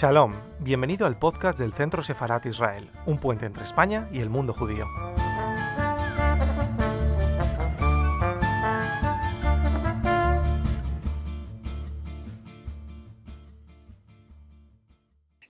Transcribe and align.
Shalom, 0.00 0.32
bienvenido 0.60 1.06
al 1.06 1.18
podcast 1.18 1.58
del 1.58 1.74
Centro 1.74 2.02
Sefarat 2.02 2.46
Israel, 2.46 2.90
un 3.04 3.18
puente 3.18 3.44
entre 3.44 3.64
España 3.64 4.08
y 4.10 4.20
el 4.20 4.30
mundo 4.30 4.54
judío. 4.54 4.86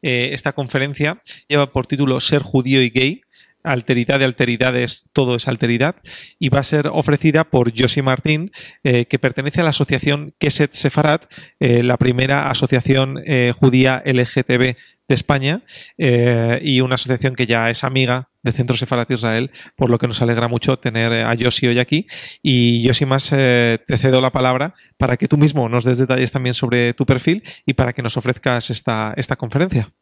Eh, 0.03 0.31
esta 0.33 0.53
conferencia 0.53 1.23
lleva 1.47 1.71
por 1.71 1.87
título 1.87 2.19
Ser 2.19 2.43
judío 2.43 2.83
y 2.83 2.91
gay, 2.91 3.23
alteridad 3.63 4.19
de 4.19 4.25
alteridades, 4.25 5.11
todo 5.13 5.37
es 5.37 5.49
alteridad, 5.49 5.97
y 6.39 6.49
va 6.49 6.61
a 6.61 6.65
ser 6.65 6.89
ofrecida 6.89 7.45
por 7.45 7.73
Josie 7.77 8.03
Martín, 8.03 8.51
eh, 8.85 9.07
que 9.07 9.19
pertenece 9.19 9.61
a 9.61 9.65
la 9.65 9.71
asociación 9.71 10.35
Keset 10.39 10.75
Sefarat, 10.75 11.33
eh, 11.59 11.83
la 11.83 11.97
primera 11.97 12.51
asociación 12.51 13.19
judía 13.59 14.03
LGTB 14.05 14.77
de 15.09 15.15
España, 15.15 15.63
y 15.99 16.81
una 16.81 16.95
asociación 16.95 17.35
que 17.35 17.47
ya 17.47 17.71
es 17.71 17.85
amiga 17.85 18.31
de 18.43 18.53
Centro 18.53 18.77
Sefarat 18.77 19.11
Israel, 19.11 19.51
por 19.77 19.91
lo 19.91 19.99
que 19.99 20.07
nos 20.07 20.23
alegra 20.23 20.49
mucho 20.49 20.79
tener 20.79 21.13
a 21.13 21.35
Josie 21.39 21.69
hoy 21.69 21.79
aquí. 21.79 22.07
Y 22.43 22.85
Josie 22.87 23.07
más, 23.07 23.29
te 23.31 23.99
cedo 23.99 24.21
la 24.21 24.33
palabra 24.33 24.75
para 24.99 25.17
que 25.17 25.29
tú 25.29 25.37
mismo 25.37 25.69
nos 25.69 25.85
des 25.85 25.99
detalles 25.99 26.33
también 26.33 26.55
sobre 26.55 26.95
tu 26.95 27.07
perfil 27.07 27.43
y 27.67 27.75
para 27.75 27.93
que 27.93 28.03
nos 28.03 28.17
ofrezcas 28.17 28.71
esta, 28.71 29.13
esta 29.17 29.37
conferencia. 29.37 29.93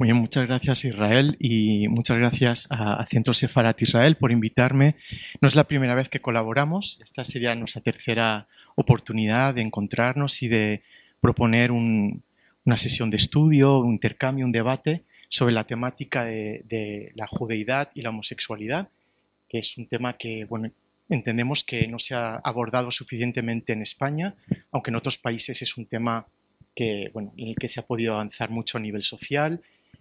Muy 0.00 0.10
muchas 0.14 0.46
gracias 0.46 0.86
Israel 0.86 1.36
y 1.38 1.86
muchas 1.88 2.16
gracias 2.16 2.66
a, 2.70 3.04
Centro 3.06 3.34
Sefarat 3.34 3.82
Israel 3.82 4.16
por 4.16 4.32
invitarme. 4.32 4.96
No 5.42 5.48
es 5.48 5.54
la 5.54 5.64
primera 5.64 5.94
vez 5.94 6.08
que 6.08 6.20
colaboramos, 6.20 6.98
esta 7.04 7.22
sería 7.22 7.54
nuestra 7.54 7.82
tercera 7.82 8.48
oportunidad 8.76 9.52
de 9.52 9.60
encontrarnos 9.60 10.42
y 10.42 10.48
de 10.48 10.82
proponer 11.20 11.70
una 11.70 12.76
sesión 12.78 13.10
de 13.10 13.18
estudio, 13.18 13.78
un 13.80 13.92
intercambio, 13.92 14.46
un 14.46 14.52
debate 14.52 15.04
sobre 15.28 15.52
la 15.52 15.64
temática 15.64 16.24
de, 16.24 17.12
la 17.14 17.26
judeidad 17.26 17.90
y 17.94 18.00
la 18.00 18.08
homosexualidad, 18.08 18.88
que 19.50 19.58
es 19.58 19.76
un 19.76 19.86
tema 19.86 20.14
que 20.14 20.46
bueno, 20.46 20.72
entendemos 21.10 21.62
que 21.62 21.86
no 21.88 21.98
se 21.98 22.14
ha 22.14 22.36
abordado 22.36 22.90
suficientemente 22.90 23.74
en 23.74 23.82
España, 23.82 24.34
aunque 24.72 24.92
en 24.92 24.96
otros 24.96 25.18
países 25.18 25.60
es 25.60 25.76
un 25.76 25.84
tema 25.84 26.26
que, 26.74 27.10
bueno, 27.12 27.34
en 27.36 27.48
el 27.48 27.56
que 27.56 27.68
se 27.68 27.80
ha 27.80 27.86
podido 27.86 28.14
avanzar 28.14 28.48
mucho 28.48 28.78
a 28.78 28.80
nivel 28.80 29.02
social 29.02 29.60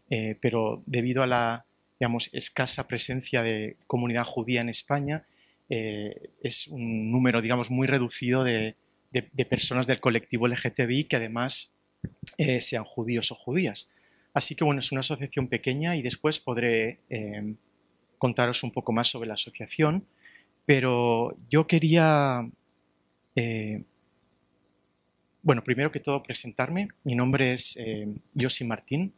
eh, 0.09 0.35
pero 0.41 0.81
debido 0.85 1.21
a 1.23 1.27
la 1.27 1.65
escasa 2.31 2.87
presencia 2.87 3.43
de 3.43 3.77
comunidad 3.85 4.23
judía 4.23 4.61
en 4.61 4.69
España, 4.69 5.25
eh, 5.69 6.31
es 6.41 6.67
un 6.67 7.11
número 7.11 7.41
muy 7.69 7.87
reducido 7.87 8.43
de, 8.43 8.75
personas 9.49 9.85
del 9.85 9.99
colectivo 9.99 10.47
LGTBI 10.47 11.05
que 11.05 11.17
además 11.17 11.75
eh, 12.37 12.61
sean 12.61 12.85
judíos 12.85 13.31
o 13.31 13.35
judías. 13.35 13.93
Así 14.33 14.55
que 14.55 14.63
bueno, 14.63 14.79
es 14.79 14.91
una 14.91 15.01
asociación 15.01 15.47
pequeña 15.47 15.95
y 15.95 16.01
después 16.01 16.39
podré 16.39 16.99
contaros 18.17 18.63
un 18.63 18.71
poco 18.71 18.91
más 18.91 19.07
sobre 19.07 19.27
la 19.27 19.33
asociación, 19.33 20.05
pero 20.65 21.35
yo 21.49 21.65
quería, 21.65 22.43
bueno, 25.41 25.63
primero 25.63 25.91
que 25.91 25.99
todo 25.99 26.21
presentarme. 26.21 26.89
Mi 27.03 27.15
nombre 27.15 27.53
es 27.53 27.77
Yossi 28.35 28.63
Martín, 28.65 29.13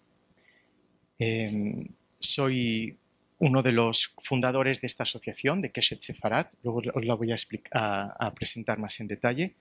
Em, 1.23 1.85
soy 2.19 2.97
uno 3.37 3.61
de 3.61 3.71
los 3.71 4.11
fundadores 4.17 4.81
de 4.81 4.87
esta 4.87 5.03
asociación, 5.03 5.61
de 5.61 5.71
Keshet 5.71 6.01
Sefarat, 6.01 6.51
luego 6.63 6.81
os 6.95 7.05
la 7.05 7.13
voy 7.13 7.31
a, 7.31 8.15
a, 8.19 8.33
presentar 8.33 8.79
más 8.79 8.99
en 8.99 9.07
detalle. 9.07 9.53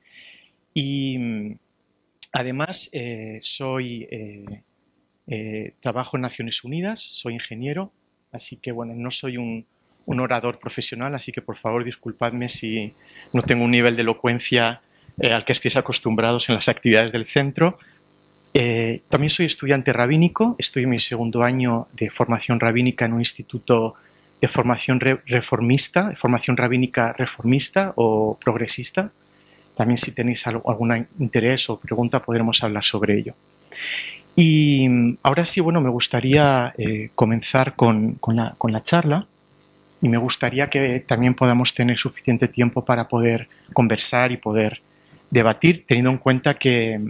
Y 0.72 1.18
mm, 1.18 1.58
además 2.32 2.88
eh, 2.94 3.40
soy, 3.42 4.08
eh, 4.10 4.46
eh, 5.26 5.74
trabajo 5.82 6.16
en 6.16 6.22
Naciones 6.22 6.64
Unidas, 6.64 7.02
soy 7.02 7.34
ingeniero, 7.34 7.92
así 8.32 8.56
que 8.56 8.72
bueno, 8.72 8.94
no 8.96 9.10
soy 9.10 9.36
un, 9.36 9.66
un, 10.06 10.20
orador 10.20 10.60
profesional, 10.60 11.14
así 11.14 11.30
que 11.30 11.42
por 11.42 11.56
favor 11.56 11.84
disculpadme 11.84 12.48
si 12.48 12.94
no 13.34 13.42
tengo 13.42 13.64
un 13.64 13.70
nivel 13.70 13.96
de 13.96 14.02
elocuencia 14.02 14.80
al 15.22 15.44
que 15.44 15.52
estéis 15.52 15.76
acostumbrados 15.76 16.48
en 16.48 16.54
las 16.54 16.70
actividades 16.70 17.12
del 17.12 17.26
centro, 17.26 17.78
eh, 18.52 19.02
también 19.08 19.30
soy 19.30 19.46
estudiante 19.46 19.92
rabínico, 19.92 20.56
estoy 20.58 20.84
en 20.84 20.90
mi 20.90 20.98
segundo 20.98 21.42
año 21.42 21.88
de 21.92 22.10
formación 22.10 22.58
rabínica 22.58 23.04
en 23.04 23.12
un 23.12 23.20
instituto 23.20 23.94
de 24.40 24.48
formación 24.48 25.00
reformista, 25.00 26.08
de 26.08 26.16
formación 26.16 26.56
rabínica 26.56 27.12
reformista 27.12 27.92
o 27.96 28.38
progresista. 28.42 29.12
También 29.76 29.98
si 29.98 30.12
tenéis 30.12 30.46
algún 30.46 31.06
interés 31.18 31.70
o 31.70 31.78
pregunta 31.78 32.22
podremos 32.22 32.62
hablar 32.64 32.82
sobre 32.82 33.18
ello. 33.18 33.34
Y 34.34 34.88
mm, 34.88 35.18
ahora 35.22 35.44
sí, 35.44 35.60
bueno, 35.60 35.80
me 35.80 35.90
gustaría 35.90 36.74
eh, 36.78 37.10
comenzar 37.14 37.76
con 37.76 38.18
la 38.26 38.82
charla 38.82 39.26
y 40.02 40.08
me 40.08 40.16
gustaría 40.16 40.70
que 40.70 41.00
también 41.00 41.34
podamos 41.34 41.74
tener 41.74 41.98
suficiente 41.98 42.48
tiempo 42.48 42.84
para 42.84 43.08
poder 43.08 43.48
conversar 43.72 44.32
y 44.32 44.38
poder 44.38 44.80
debatir, 45.30 45.84
teniendo 45.86 46.10
en 46.10 46.18
cuenta 46.18 46.54
que 46.54 47.00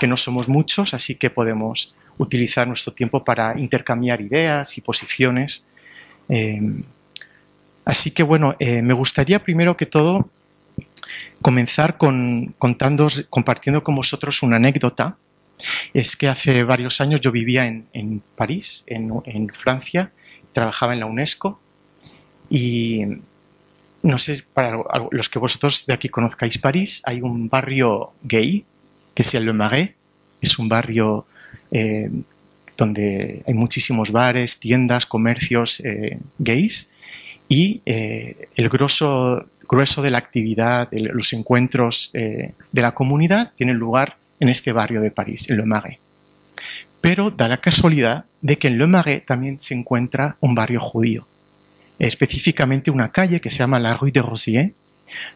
que 0.00 0.06
no 0.06 0.16
somos 0.16 0.48
muchos, 0.48 0.94
así 0.94 1.14
que 1.14 1.30
podemos 1.30 1.94
utilizar 2.18 2.66
nuestro 2.66 2.92
tiempo 2.92 3.24
para 3.24 3.58
intercambiar 3.58 4.20
ideas 4.20 4.76
y 4.76 4.80
posiciones. 4.80 5.66
Em, 6.28 6.82
así 7.84 8.10
que 8.10 8.22
bueno, 8.22 8.54
eh, 8.58 8.82
me 8.82 8.92
gustaría 8.92 9.42
primero 9.42 9.76
que 9.76 9.86
todo 9.86 10.28
comenzar 11.40 11.96
con, 11.96 12.54
contando, 12.58 13.08
compartiendo 13.30 13.82
con 13.82 13.94
vosotros 13.94 14.42
una 14.42 14.56
anécdota. 14.56 15.16
Es 15.92 16.16
que 16.16 16.28
hace 16.28 16.62
varios 16.64 17.00
años 17.00 17.20
yo 17.20 17.32
vivía 17.32 17.66
en, 17.66 18.22
París, 18.36 18.84
en, 18.86 19.12
en, 19.24 19.48
Francia, 19.48 20.12
trabajaba 20.52 20.94
en 20.94 21.00
la 21.00 21.06
UNESCO 21.06 21.60
y 22.48 23.02
no 24.02 24.18
sé, 24.18 24.44
para 24.54 24.78
los 25.10 25.28
que 25.28 25.40
vosotros 25.40 25.84
de 25.86 25.94
aquí 25.94 26.08
conozcáis 26.08 26.58
París, 26.58 27.02
hay 27.04 27.20
un 27.20 27.48
barrio 27.48 28.12
gay 28.22 28.64
que 29.18 29.22
es 29.22 29.34
el 29.34 29.46
Le 29.46 29.52
Marais. 29.52 29.90
Es 30.40 30.60
un 30.60 30.68
barrio 30.68 31.26
eh, 31.72 32.08
donde 32.76 33.42
hay 33.44 33.52
muchísimos 33.52 34.12
bares, 34.12 34.60
tiendas, 34.60 35.06
comercios 35.06 35.80
eh, 35.80 36.20
gays 36.38 36.92
y 37.48 37.82
eh, 37.84 38.48
el 38.54 38.68
grosso, 38.68 39.44
grueso 39.68 40.02
de 40.02 40.12
la 40.12 40.18
actividad, 40.18 40.88
de 40.88 41.00
los 41.00 41.32
encuentros 41.32 42.12
de 42.12 42.54
la 42.72 42.92
comunidad 42.92 43.50
tienen 43.56 43.76
lugar 43.76 44.18
en 44.38 44.50
este 44.50 44.70
barrio 44.70 45.00
de 45.00 45.10
París, 45.10 45.50
en 45.50 45.56
Le 45.56 45.64
Marais. 45.64 45.98
Pero 47.00 47.32
da 47.32 47.48
la 47.48 47.60
casualidad 47.60 48.24
de 48.40 48.56
que 48.56 48.68
en 48.68 48.78
Le 48.78 48.86
Marais 48.86 49.26
también 49.26 49.60
se 49.60 49.74
encuentra 49.74 50.36
un 50.38 50.54
barrio 50.54 50.78
judío, 50.78 51.26
específicamente 51.98 52.92
una 52.92 53.10
calle 53.10 53.40
que 53.40 53.50
se 53.50 53.58
llama 53.58 53.80
la 53.80 53.94
Rue 53.94 54.12
de 54.12 54.22
Rosiers, 54.22 54.70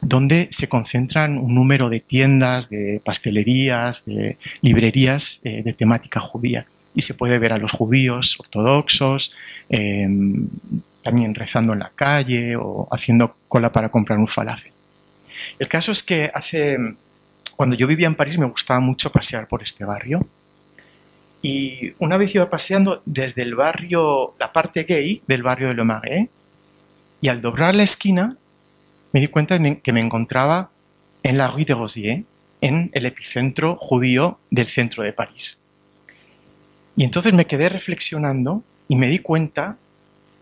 donde 0.00 0.48
se 0.50 0.68
concentran 0.68 1.38
un 1.38 1.54
número 1.54 1.88
de 1.88 2.00
tiendas, 2.00 2.68
de 2.68 3.00
pastelerías, 3.04 4.04
de 4.04 4.38
librerías 4.60 5.40
eh, 5.44 5.62
de 5.62 5.72
temática 5.72 6.20
judía. 6.20 6.66
Y 6.94 7.02
se 7.02 7.14
puede 7.14 7.38
ver 7.38 7.52
a 7.52 7.58
los 7.58 7.72
judíos 7.72 8.38
ortodoxos, 8.38 9.34
em, 9.68 10.48
también 11.02 11.34
rezando 11.34 11.72
en 11.72 11.80
la 11.80 11.92
calle 11.94 12.56
o 12.56 12.86
haciendo 12.90 13.36
cola 13.48 13.72
para 13.72 13.88
comprar 13.88 14.18
un 14.18 14.28
falafel. 14.28 14.72
El 15.58 15.68
caso 15.68 15.92
es 15.92 16.02
que 16.02 16.30
hace, 16.34 16.76
cuando 17.56 17.76
yo 17.76 17.86
vivía 17.86 18.06
en 18.06 18.14
París 18.14 18.38
me 18.38 18.46
gustaba 18.46 18.80
mucho 18.80 19.10
pasear 19.10 19.48
por 19.48 19.62
este 19.62 19.84
barrio. 19.84 20.26
Y 21.42 21.94
una 21.98 22.16
vez 22.16 22.34
iba 22.34 22.48
paseando 22.48 23.02
desde 23.04 23.42
el 23.42 23.56
barrio, 23.56 24.34
la 24.38 24.52
parte 24.52 24.84
gay 24.84 25.22
del 25.26 25.42
barrio 25.42 25.68
de 25.68 25.74
Le 25.74 25.84
Marais, 25.84 26.28
y 27.20 27.28
al 27.28 27.40
doblar 27.40 27.74
la 27.74 27.82
esquina 27.82 28.36
me 29.12 29.20
di 29.20 29.28
cuenta 29.28 29.58
que 29.80 29.92
me 29.92 30.00
encontraba 30.00 30.70
en 31.22 31.38
la 31.38 31.48
Rue 31.48 31.64
de 31.64 31.74
Rosiers, 31.74 32.24
en 32.60 32.90
el 32.94 33.06
epicentro 33.06 33.76
judío 33.76 34.38
del 34.50 34.66
centro 34.66 35.02
de 35.02 35.12
París. 35.12 35.64
Y 36.96 37.04
entonces 37.04 37.32
me 37.32 37.46
quedé 37.46 37.68
reflexionando 37.68 38.62
y 38.88 38.96
me 38.96 39.08
di 39.08 39.18
cuenta 39.18 39.76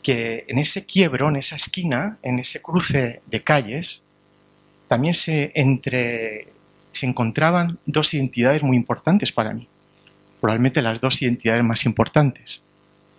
que 0.02 0.44
en 0.48 0.58
ese 0.58 0.86
quiebro, 0.86 1.28
en 1.28 1.36
esa 1.36 1.56
esquina, 1.56 2.18
en 2.22 2.38
ese 2.38 2.62
cruce 2.62 3.22
de 3.26 3.42
calles, 3.42 4.08
también 4.88 5.14
se, 5.14 5.52
entre, 5.54 6.48
se 6.90 7.06
encontraban 7.06 7.78
dos 7.86 8.12
identidades 8.14 8.62
muy 8.62 8.76
importantes 8.76 9.32
para 9.32 9.54
mí. 9.54 9.68
Probablemente 10.40 10.82
las 10.82 11.00
dos 11.00 11.20
identidades 11.22 11.64
más 11.64 11.84
importantes, 11.84 12.64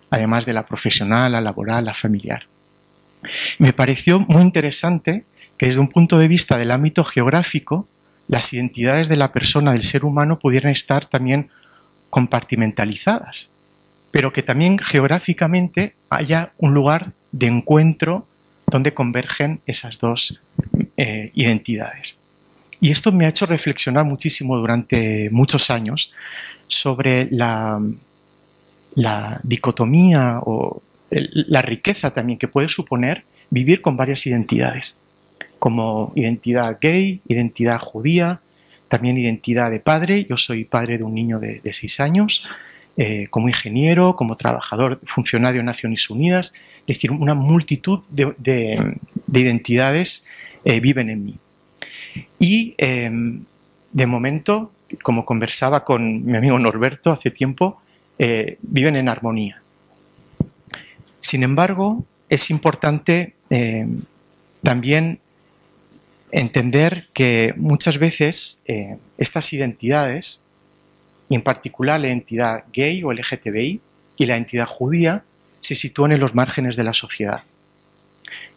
además 0.09 0.45
de 0.45 0.53
la 0.53 0.65
profesional, 0.65 1.31
la 1.31 1.42
laboral, 1.42 1.86
la 1.86 1.94
familiar. 1.94 2.48
Me 3.59 3.74
pareció 3.74 4.19
muy 4.19 4.42
interesante 4.42 5.25
que 5.62 5.68
desde 5.68 5.80
un 5.80 5.90
punto 5.90 6.18
de 6.18 6.28
vista 6.28 6.58
del 6.58 6.72
ámbito 6.72 7.04
geográfico, 7.04 7.88
las 8.28 8.52
identidades 8.52 9.10
de 9.10 9.16
la 9.16 9.31
persona, 9.31 9.74
del 9.74 9.84
ser 9.84 10.06
humano, 10.06 10.40
pudieran 10.40 10.72
estar 10.72 11.06
también 11.06 11.52
compartimentalizadas, 12.10 13.54
pero 14.10 14.34
que 14.34 14.42
también 14.42 14.80
geográficamente 14.80 15.94
haya 16.10 16.52
un 16.58 16.74
lugar 16.74 17.13
de 17.31 17.46
encuentro 17.46 18.25
donde 18.66 18.96
convergen 18.96 19.62
esas 19.68 20.00
dos 20.00 20.42
eh, 20.98 21.30
identidades. 21.36 22.24
Y 22.80 22.90
esto 22.90 23.12
me 23.12 23.28
ha 23.28 23.30
hecho 23.30 23.46
reflexionar 23.46 24.04
muchísimo 24.04 24.58
durante 24.58 25.30
muchos 25.31 25.69
años 25.69 26.12
sobre 26.66 27.28
la, 27.30 27.80
la 28.96 29.40
dicotomía 29.44 30.40
o 30.42 30.81
la 31.12 31.62
riqueza 31.62 32.16
también 32.16 32.40
que 32.40 32.48
puede 32.48 32.68
suponer 32.68 33.25
vivir 33.52 33.81
con 33.81 33.96
varias 33.96 34.25
identidades, 34.25 35.00
como 35.62 36.12
identidad 36.16 36.80
gay, 36.81 37.22
identidad 37.28 37.78
judía, 37.78 38.42
también 38.88 39.19
identidad 39.19 39.69
de 39.69 39.80
padre. 39.80 40.25
Yo 40.28 40.36
soy 40.36 40.66
padre 40.66 40.98
de 40.98 41.04
un 41.04 41.13
niño 41.13 41.40
de, 41.40 41.62
seis 41.72 42.00
años, 42.00 42.50
eh, 42.98 43.28
como 43.30 43.48
ingeniero, 43.48 44.16
como 44.16 44.38
trabajador, 44.38 45.00
funcionario 45.06 45.62
de 45.62 45.66
Naciones 45.66 46.10
Unidas. 46.10 46.54
Es 46.88 46.98
decir, 46.98 47.12
una 47.12 47.36
multitud 47.36 48.00
de, 48.10 48.98
identidades 49.31 50.30
eh, 50.66 50.80
viven 50.80 51.12
en 51.12 51.25
mí. 51.25 51.36
Y 52.40 52.74
em, 52.80 53.44
de 53.92 54.08
momento, 54.08 54.72
como 55.04 55.25
conversaba 55.25 55.84
con 55.86 56.25
mi 56.25 56.38
amigo 56.38 56.58
Norberto 56.58 57.12
hace 57.12 57.30
tiempo, 57.30 57.80
eh, 58.18 58.58
viven 58.63 58.96
en 58.96 59.10
armonía. 59.10 59.62
Sin 61.19 61.44
embargo, 61.44 62.04
es 62.30 62.50
importante 62.50 63.36
también 64.63 65.19
entender 66.31 67.04
que 67.13 67.54
muchas 67.57 67.98
veces 67.98 68.62
eh, 68.66 68.98
estas 69.18 69.54
identidades, 69.54 70.45
y 71.30 71.36
en 71.36 71.42
particular 71.42 72.00
la 72.00 72.07
identidad 72.07 72.66
gay 72.74 73.04
o 73.04 73.12
LGTBI 73.12 73.81
y 74.18 74.25
la 74.25 74.36
identidad 74.36 74.68
judía, 74.68 75.24
se 75.62 75.75
sitúan 75.75 76.12
en 76.12 76.19
los 76.19 76.36
márgenes 76.36 76.75
de 76.75 76.83
la 76.83 76.94
sociedad. 76.94 77.44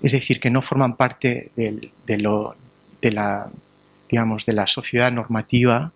Es 0.02 0.12
decir, 0.12 0.40
que 0.40 0.50
no 0.50 0.62
forman 0.62 0.96
parte 0.96 1.50
de, 1.56 1.90
la, 2.06 2.54
de 3.00 4.52
la 4.52 4.66
sociedad 4.66 5.12
normativa 5.12 5.92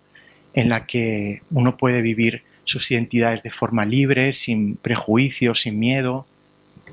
en 0.53 0.69
la 0.69 0.85
que 0.85 1.41
uno 1.51 1.77
puede 1.77 2.01
vivir 2.01 2.43
sus 2.63 2.91
identidades 2.91 3.43
de 3.43 3.49
forma 3.49 3.85
libre, 3.85 4.33
sin 4.33 4.75
prejuicios, 4.75 5.61
sin 5.61 5.79
miedo, 5.79 6.27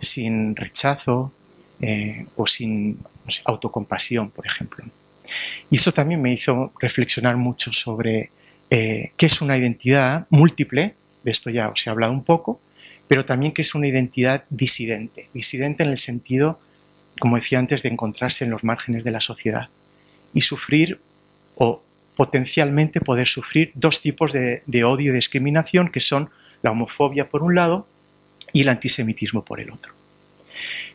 sin 0.00 0.56
rechazo 0.56 1.32
eh, 1.80 2.26
o 2.36 2.46
sin 2.46 2.98
autocompasión, 3.44 4.30
por 4.30 4.46
ejemplo. 4.46 4.84
Y 5.70 5.76
eso 5.76 5.92
también 5.92 6.22
me 6.22 6.32
hizo 6.32 6.72
reflexionar 6.80 7.36
mucho 7.36 7.72
sobre 7.72 8.30
eh, 8.70 9.12
qué 9.16 9.26
es 9.26 9.40
una 9.40 9.56
identidad 9.56 10.26
múltiple, 10.30 10.94
de 11.22 11.30
esto 11.30 11.50
ya 11.50 11.68
os 11.68 11.86
he 11.86 11.90
hablado 11.90 12.12
un 12.12 12.24
poco, 12.24 12.60
pero 13.08 13.24
también 13.24 13.52
qué 13.52 13.62
es 13.62 13.74
una 13.74 13.88
identidad 13.88 14.44
disidente, 14.50 15.28
disidente 15.32 15.82
en 15.82 15.90
el 15.90 15.98
sentido, 15.98 16.58
como 17.20 17.36
decía 17.36 17.58
antes, 17.58 17.82
de 17.82 17.88
encontrarse 17.88 18.44
en 18.44 18.50
los 18.50 18.64
márgenes 18.64 19.04
de 19.04 19.10
la 19.10 19.20
sociedad 19.20 19.68
y 20.34 20.42
sufrir 20.42 21.00
o 21.56 21.82
potencialmente 22.16 23.00
poder 23.00 23.28
sufrir 23.28 23.72
dos 23.74 24.00
tipos 24.00 24.32
de, 24.32 24.62
odio 24.84 25.12
y 25.12 25.14
discriminación, 25.14 25.88
que 25.88 26.00
son 26.00 26.30
la 26.62 26.72
homofobia 26.72 27.28
por 27.28 27.42
un 27.42 27.54
lado 27.54 27.86
y 28.52 28.62
el 28.62 28.68
antisemitismo 28.68 29.44
por 29.44 29.60
el 29.60 29.70
otro. 29.70 29.95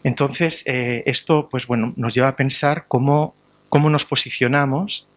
Entonces, 0.03 0.65
eh, 0.67 1.03
esto 1.05 1.49
pues, 1.49 1.67
bueno, 1.67 1.93
nos 1.95 2.13
lleva 2.13 2.29
a 2.29 2.35
pensar 2.35 2.85
cómo, 2.87 3.35
cómo 3.69 3.89
nos 3.89 4.05
posicionamos 4.05 5.07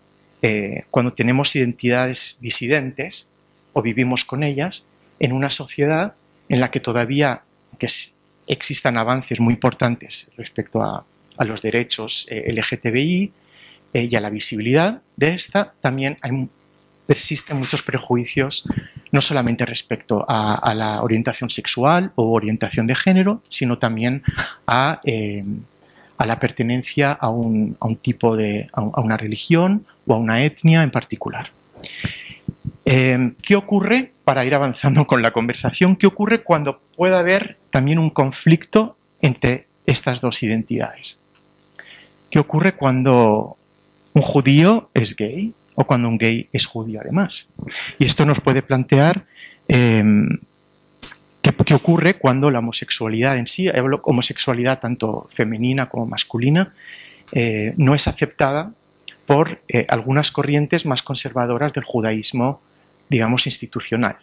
eh, 0.43 0.85
cuando 0.91 1.12
tenemos 1.12 1.55
identidades 1.56 2.38
disidentes 2.41 3.31
o 3.73 3.82
vivimos 3.82 4.25
con 4.25 4.43
ellas 4.43 4.87
en 5.19 5.32
una 5.32 5.50
sociedad 5.50 6.14
en 6.49 6.61
la 6.61 6.70
que 6.70 6.81
todavía 6.81 7.43
que 7.79 7.88
existan 8.46 8.99
avances 8.99 9.41
muy 9.41 9.55
importantes 9.55 10.32
respecto 10.37 10.82
a, 10.82 11.05
los 11.44 11.62
derechos 11.62 12.29
eh, 12.31 12.52
LGTBI 12.52 13.32
y 13.93 14.14
a 14.14 14.20
la 14.20 14.31
visibilidad 14.31 15.02
de 15.17 15.35
esta, 15.35 15.75
también 15.81 16.17
hay, 16.23 16.49
persisten 17.06 17.58
muchos 17.58 17.82
prejuicios 17.82 18.64
no 19.14 19.20
solamente 19.20 19.64
respecto 19.64 20.26
a, 20.28 20.75
la 20.75 21.00
orientación 21.00 21.49
sexual 21.49 22.11
o 22.16 22.32
orientación 22.32 22.88
de 22.88 22.96
género, 22.96 23.43
sino 23.49 23.78
también 23.78 24.25
a, 24.66 25.00
eh, 25.05 25.44
la 26.19 26.40
pertenencia 26.40 27.12
a 27.12 27.31
un, 27.31 27.76
tipo 28.02 28.37
de, 28.37 28.69
a, 28.72 29.00
una 29.00 29.16
religión 29.16 29.87
o 30.08 30.14
a 30.14 30.19
una 30.19 30.43
etnia 30.43 30.82
en 30.82 30.90
particular. 30.90 31.52
Eh, 32.84 33.34
¿Qué 33.40 33.55
ocurre, 33.55 34.11
para 34.25 34.44
ir 34.44 34.52
avanzando 34.52 35.06
con 35.06 35.22
la 35.22 35.31
conversación, 35.31 35.94
qué 35.94 36.08
ocurre 36.08 36.43
cuando 36.43 36.81
puede 36.96 37.14
haber 37.14 37.56
también 37.70 38.00
un 38.00 38.10
conflicto 38.10 38.96
entre 39.22 39.69
estas 39.87 40.20
dos 40.22 40.43
identidades? 40.43 41.22
¿Qué 42.31 42.40
ocurre 42.40 42.75
cuando 42.75 43.56
un 44.12 44.22
judío 44.22 44.90
es 44.93 45.14
gay 45.14 45.55
o 45.75 45.85
cuando 45.85 46.09
un 46.09 46.19
gay 46.19 46.49
es 46.53 46.67
judío 46.67 47.00
además. 47.00 47.53
Y 47.99 48.05
esto 48.05 48.25
nos 48.25 48.41
puede 48.41 48.62
plantear 48.62 49.26
em, 49.69 50.38
qué, 51.43 51.75
ocurre 51.75 52.15
cuando 52.15 52.50
la 52.50 52.61
homosexualidad 52.61 53.38
en 53.38 53.47
sí, 53.47 53.69
homosexualidad 54.03 54.81
tanto 54.81 55.29
femenina 55.32 55.88
como 55.88 56.06
masculina, 56.06 56.75
eh, 57.32 57.75
no 57.76 57.94
es 57.94 58.06
aceptada 58.06 58.73
por 59.26 59.62
eh, 59.69 59.87
algunas 59.88 60.31
corrientes 60.31 60.87
más 60.87 61.03
conservadoras 61.03 61.73
del 61.73 61.85
judaísmo, 61.85 62.61
digamos, 63.09 63.47
institucional. 63.47 64.17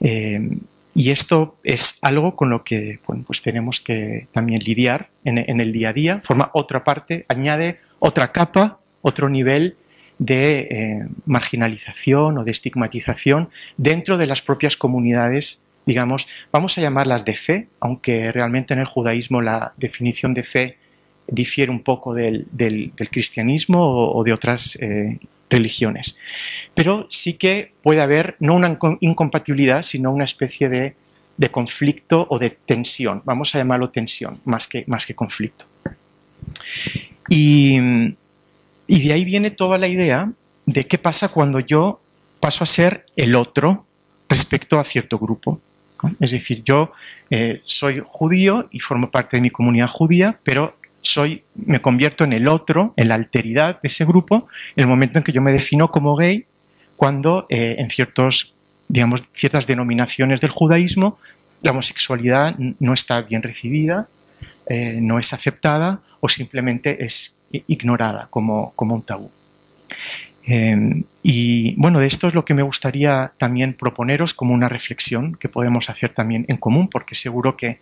Em, 0.00 0.60
y 0.94 1.10
esto 1.10 1.56
es 1.62 2.00
algo 2.02 2.34
con 2.34 2.50
lo 2.50 2.64
que 2.64 2.98
pues 3.26 3.40
tenemos 3.40 3.80
que 3.80 4.26
también 4.32 4.60
lidiar 4.64 5.10
en, 5.24 5.38
en, 5.38 5.60
el 5.60 5.72
día 5.72 5.90
a 5.90 5.92
día. 5.92 6.20
Forma 6.24 6.50
otra 6.54 6.82
parte, 6.82 7.24
añade 7.28 7.78
otra 8.00 8.32
capa, 8.32 8.78
otro 9.00 9.28
nivel 9.28 9.76
de 10.18 10.60
eh, 10.60 11.08
marginalización 11.26 12.38
o 12.38 12.44
de 12.44 12.50
estigmatización 12.50 13.50
dentro 13.76 14.18
de 14.18 14.26
las 14.26 14.42
propias 14.42 14.76
comunidades, 14.76 15.64
digamos, 15.86 16.28
vamos 16.52 16.76
a 16.76 16.80
llamarlas 16.80 17.24
de 17.24 17.34
fe, 17.34 17.68
aunque 17.80 18.32
realmente 18.32 18.74
en 18.74 18.80
el 18.80 18.86
judaísmo 18.86 19.40
la 19.40 19.72
definición 19.76 20.34
de 20.34 20.42
fe 20.42 20.78
difiere 21.28 21.70
un 21.70 21.80
poco 21.80 22.14
del, 22.14 22.46
cristianismo 23.10 24.12
o, 24.12 24.24
de 24.24 24.32
otras 24.32 24.76
eh, 24.76 25.18
religiones. 25.50 26.18
Pero 26.74 27.06
sí 27.10 27.34
que 27.34 27.72
puede 27.82 28.00
haber 28.00 28.36
no 28.40 28.54
una 28.54 28.78
incompatibilidad, 29.00 29.82
sino 29.82 30.10
una 30.10 30.24
especie 30.24 30.68
de, 30.68 30.94
conflicto 31.50 32.26
o 32.30 32.38
de 32.38 32.50
tensión. 32.50 33.22
Vamos 33.24 33.54
a 33.54 33.58
llamarlo 33.58 33.90
tensión, 33.90 34.40
más 34.44 34.66
que, 34.66 34.84
más 34.88 35.06
que 35.06 35.14
conflicto. 35.14 35.66
Y, 37.28 37.78
y 38.88 39.06
de 39.06 39.12
ahí 39.12 39.24
viene 39.24 39.52
toda 39.52 39.78
la 39.78 39.86
idea 39.86 40.32
de 40.66 40.84
qué 40.86 40.98
pasa 40.98 41.28
cuando 41.28 41.60
yo 41.60 42.00
paso 42.40 42.64
a 42.64 42.66
ser 42.66 43.06
el 43.14 43.36
otro 43.36 43.86
respecto 44.28 44.78
a 44.78 44.84
cierto 44.84 45.18
grupo. 45.18 45.60
Es 46.20 46.30
decir, 46.30 46.62
yo 46.64 46.92
eh, 47.30 47.60
soy 47.64 48.02
judío 48.04 48.68
y 48.72 48.80
formo 48.80 49.10
parte 49.10 49.36
de 49.36 49.42
mi 49.42 49.50
comunidad 49.50 49.88
judía, 49.88 50.40
pero 50.42 50.76
soy, 51.02 51.44
me 51.54 51.80
convierto 51.80 52.24
en 52.24 52.32
el 52.32 52.48
otro, 52.48 52.94
en 52.96 53.08
la 53.08 53.14
alteridad 53.14 53.80
de 53.82 53.88
ese 53.88 54.04
grupo, 54.04 54.48
en 54.74 54.82
el 54.82 54.86
momento 54.86 55.18
en 55.18 55.24
que 55.24 55.32
yo 55.32 55.42
me 55.42 55.52
defino 55.52 55.90
como 55.90 56.16
gay, 56.16 56.46
cuando 56.96 57.46
eh, 57.48 57.76
en 57.78 57.90
ciertos, 57.90 58.54
digamos, 58.88 59.22
ciertas 59.32 59.66
denominaciones 59.66 60.40
del 60.40 60.50
judaísmo 60.50 61.18
la 61.62 61.72
homosexualidad 61.72 62.56
no 62.78 62.94
está 62.94 63.22
bien 63.22 63.42
recibida, 63.42 64.08
eh, 64.66 64.98
no 65.00 65.18
es 65.18 65.32
aceptada 65.32 66.00
o 66.20 66.28
simplemente 66.28 67.04
es 67.04 67.37
ignorada 67.50 68.28
como, 68.30 68.72
como 68.74 68.94
un 68.94 69.02
tabú. 69.02 69.30
Em, 70.50 71.04
y 71.22 71.74
bueno, 71.76 71.98
de 71.98 72.06
esto 72.06 72.26
es 72.26 72.34
lo 72.34 72.46
que 72.46 72.54
me 72.54 72.62
gustaría 72.62 73.32
también 73.36 73.74
proponeros 73.74 74.32
como 74.32 74.54
una 74.54 74.70
reflexión 74.70 75.34
que 75.34 75.50
podemos 75.50 75.90
hacer 75.90 76.14
también 76.14 76.46
en 76.48 76.56
común, 76.56 76.88
porque 76.88 77.14
seguro 77.14 77.54
que 77.54 77.80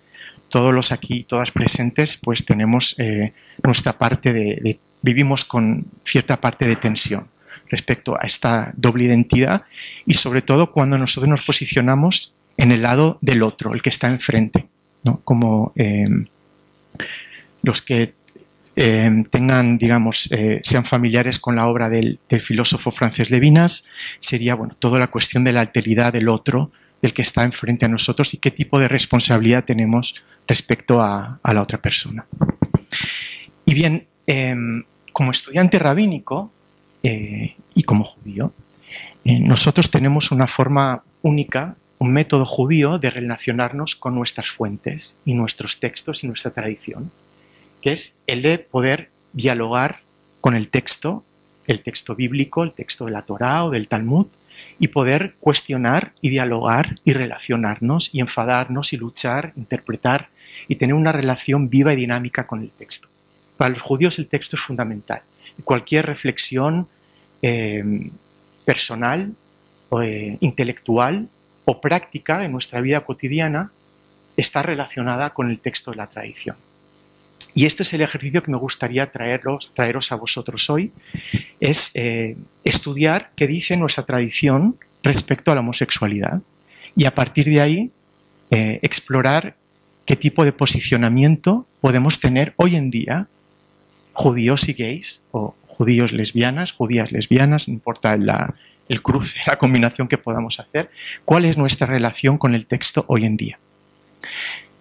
todos 0.49 0.75
los 0.75 0.91
aquí, 0.91 1.23
todas 1.23 1.53
presentes, 1.53 2.17
pues 2.17 2.45
tenemos 2.45 2.97
eh, 2.99 3.33
nuestra 3.63 3.93
parte 3.93 4.33
de, 4.33 4.81
vivimos 5.01 5.45
con 5.45 5.87
cierta 6.05 6.41
parte 6.41 6.67
de 6.67 6.75
tensión 6.75 7.29
respecto 7.69 8.17
a 8.21 8.27
esta 8.27 8.73
doble 8.77 9.05
identidad 9.05 9.63
y 10.05 10.15
sobre 10.15 10.43
todo 10.43 10.73
cuando 10.73 10.99
nosotros 10.99 11.31
nos 11.31 11.45
posicionamos 11.45 12.35
en 12.57 12.73
el 12.73 12.83
lado 12.83 13.19
del 13.21 13.45
otro, 13.45 13.75
el 13.75 13.83
que 13.83 13.91
está 13.91 14.09
enfrente, 14.09 14.67
¿no? 15.05 15.21
como 15.23 15.73
em, 15.77 16.27
los 17.63 17.81
que 17.81 18.16
eh, 18.79 19.11
tengan, 19.31 19.79
digamos, 19.79 20.31
eh, 20.33 20.61
sean 20.63 20.85
familiares 20.85 21.41
con 21.41 21.57
la 21.57 21.67
obra 21.67 21.89
del, 21.89 22.21
filósofo 22.41 22.91
francés 22.91 23.31
Levinas, 23.31 23.89
sería, 24.21 24.55
bueno, 24.55 24.77
toda 24.79 24.99
la 24.99 25.07
cuestión 25.07 25.45
de 25.45 25.55
la 25.55 25.63
alteridad 25.63 26.13
del 26.13 26.29
otro, 26.29 26.71
del 27.01 27.15
que 27.15 27.23
está 27.23 27.45
enfrente 27.45 27.87
a 27.87 27.89
nosotros 27.89 28.35
y 28.35 28.37
qué 28.37 28.51
tipo 28.51 28.79
de 28.79 28.89
responsabilidad 28.89 29.65
tenemos 29.65 30.15
respecto 30.47 31.01
a, 31.01 31.41
la 31.43 31.63
otra 31.63 31.81
persona. 31.81 32.27
Y 33.65 33.75
bien, 33.75 34.07
em, 34.27 34.85
como 35.13 35.31
estudiante 35.31 35.79
rabínico 35.79 36.53
eh, 37.03 37.57
y 37.75 37.83
como 37.83 38.05
judío, 38.05 38.53
nosotros 39.25 39.91
tenemos 39.91 40.31
una 40.31 40.47
forma 40.47 41.03
única, 41.23 41.77
un 41.99 42.13
método 42.13 42.45
judío 42.45 42.99
de 42.99 43.11
relacionarnos 43.11 43.97
con 43.97 44.15
nuestras 44.15 44.51
fuentes 44.51 45.19
y 45.25 45.35
nuestros 45.35 45.81
textos 45.81 46.23
y 46.23 46.29
nuestra 46.29 46.53
tradición 46.53 47.11
que 47.83 47.93
es 47.93 48.23
el 48.27 48.43
de 48.43 48.59
poder 48.59 49.11
dialogar 49.33 50.01
con 50.41 50.55
el 50.55 50.69
texto, 50.69 51.25
el 51.67 51.83
texto 51.83 52.15
bíblico, 52.15 52.63
el 52.63 52.73
texto 52.73 53.05
de 53.05 53.11
la 53.11 53.23
Torá 53.23 53.65
o 53.65 53.71
del 53.71 53.89
Talmud, 53.89 54.27
y 54.79 54.89
poder 54.89 55.35
cuestionar 55.41 56.13
y 56.21 56.31
dialogar 56.31 56.99
y 57.05 57.13
relacionarnos 57.13 58.11
y 58.13 58.21
enfadarnos 58.21 58.93
y 58.93 58.97
luchar, 58.97 59.53
interpretar 59.57 60.29
y 60.69 60.77
tener 60.77 60.95
una 60.95 61.13
relación 61.13 61.69
viva 61.69 61.93
y 61.93 61.97
dinámica 61.97 62.47
con 62.47 62.63
el 62.63 62.71
texto. 62.71 63.09
Para 63.57 63.71
los 63.71 63.83
judíos 63.83 64.19
el 64.19 64.29
texto 64.29 64.57
es 64.57 64.63
fundamental. 64.63 65.23
Cualquier 65.65 66.07
reflexión 66.07 66.89
eh, 67.43 68.11
personal, 68.65 69.35
o, 69.89 70.03
eh, 70.03 70.37
intelectual 70.41 71.29
o 71.65 71.81
práctica 71.81 72.39
de 72.39 72.49
nuestra 72.49 72.81
vida 72.81 73.01
cotidiana 73.05 73.71
está 74.37 74.63
relacionada 74.63 75.31
con 75.31 75.51
el 75.51 75.59
texto 75.59 75.91
de 75.91 75.97
la 75.97 76.09
tradición. 76.09 76.57
Y 77.57 77.65
este 77.65 77.85
es 77.85 77.95
el 77.95 78.03
ejercicio 78.03 78.43
que 78.43 78.51
me 78.51 78.59
gustaría 78.59 79.11
traeros, 79.11 79.73
traeros 79.75 80.13
a 80.13 80.17
vosotros 80.17 80.69
hoy, 80.69 80.93
es 81.59 81.97
eh, 81.97 82.37
estudiar 82.65 83.33
qué 83.35 83.47
dice 83.47 83.79
nuestra 83.79 84.05
tradición 84.05 84.77
respecto 85.03 85.51
a 85.51 85.55
la 85.55 85.63
homosexualidad 85.63 86.43
y 86.95 87.07
a 87.07 87.15
partir 87.15 87.47
de 87.47 87.63
ahí 87.63 87.91
eh, 88.51 88.79
explorar 88.83 89.57
qué 90.05 90.17
tipo 90.17 90.45
de 90.45 90.53
posicionamiento 90.53 91.67
podemos 91.81 92.21
tener 92.21 92.53
hoy 92.57 92.77
en 92.77 92.91
día, 92.91 93.27
judíos 94.13 94.69
y 94.69 94.75
gays, 94.75 95.25
o 95.31 95.55
judíos 95.67 96.13
lesbianas, 96.13 96.73
judías 96.73 97.11
lesbianas, 97.11 97.69
no 97.69 97.75
importa 97.75 98.13
el 98.89 99.03
cruce, 99.03 99.39
la 99.47 99.57
combinación 99.57 100.09
que 100.09 100.19
podamos 100.19 100.61
hacer, 100.61 100.91
cuál 101.25 101.47
es 101.47 101.57
nuestra 101.57 101.87
relación 101.87 102.37
con 102.37 102.55
el 102.55 102.67
texto 102.67 103.07
hoy 103.09 103.25
en 103.25 103.39
día. 103.39 103.59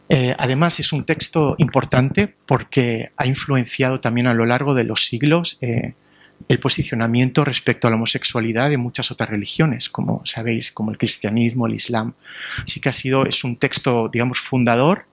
Eh, 0.10 0.36
además, 0.38 0.80
es 0.80 0.94
un 0.94 1.04
texto 1.04 1.56
importante 1.58 2.34
porque 2.46 3.12
ha 3.18 3.26
influenciado 3.26 4.00
también 4.00 4.28
a 4.28 4.34
lo 4.34 4.46
largo 4.46 4.74
de 4.74 4.84
los 4.84 5.06
siglos 5.06 5.58
eh, 5.62 5.94
el 6.48 6.60
posicionamiento 6.60 7.44
respecto 7.44 7.88
a 7.88 7.90
la 7.90 7.96
homosexualidad 7.96 8.70
de 8.70 8.78
muchas 8.78 9.10
otras 9.10 9.30
religiones, 9.30 9.90
como 9.90 10.22
sabéis, 10.26 10.72
como 10.72 10.92
el 10.92 10.98
cristianismo, 10.98 11.66
el 11.66 11.76
islam. 11.76 12.14
Así 12.64 12.80
que 12.80 12.90
ha 12.90 12.94
sido, 12.94 13.26
es 13.26 13.44
un 13.44 13.56
texto, 13.56 14.10
digamos, 14.12 14.40
fundador 14.40 15.06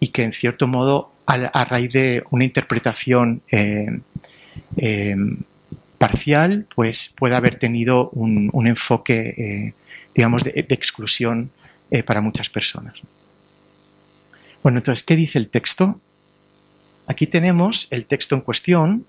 y 0.00 0.08
que 0.08 0.22
en 0.22 0.32
cierto 0.32 0.66
modo, 0.66 1.12
a, 1.26 1.64
raíz 1.64 1.92
de 1.92 2.22
una 2.30 2.44
interpretación 2.44 3.42
eh, 3.50 5.16
parcial, 5.98 6.66
pues 6.74 7.14
puede 7.18 7.34
haber 7.34 7.56
tenido 7.56 8.10
un, 8.10 8.66
enfoque, 8.66 9.72
digamos, 10.14 10.44
de 10.44 10.66
exclusión 10.68 11.50
para 12.04 12.20
muchas 12.20 12.48
personas. 12.48 13.00
Bueno, 14.66 14.80
entonces, 14.80 15.04
¿qué 15.04 15.14
dice 15.14 15.38
el 15.38 15.46
texto? 15.46 16.00
Aquí 17.06 17.28
tenemos 17.28 17.86
el 17.92 18.06
texto 18.06 18.34
en 18.34 18.40
cuestión 18.40 19.06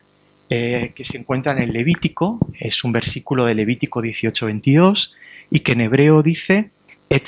eh, 0.52 0.92
que 0.94 1.04
se 1.04 1.18
encuentra 1.18 1.52
en 1.52 1.58
el 1.58 1.74
Levítico, 1.74 2.38
es 2.60 2.84
un 2.84 2.92
versículo 2.92 3.44
de 3.44 3.56
Levítico 3.56 4.04
18-22 4.04 5.16
y 5.50 5.62
que 5.62 5.72
en 5.72 5.82
hebreo 5.82 6.22
dice 6.22 6.70
Et 7.10 7.28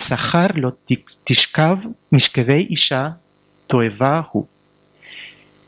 lo 0.58 0.78
tishkav 1.24 1.92
mishkevei 2.12 2.68
isha 2.70 3.18
toevahu. 3.66 4.48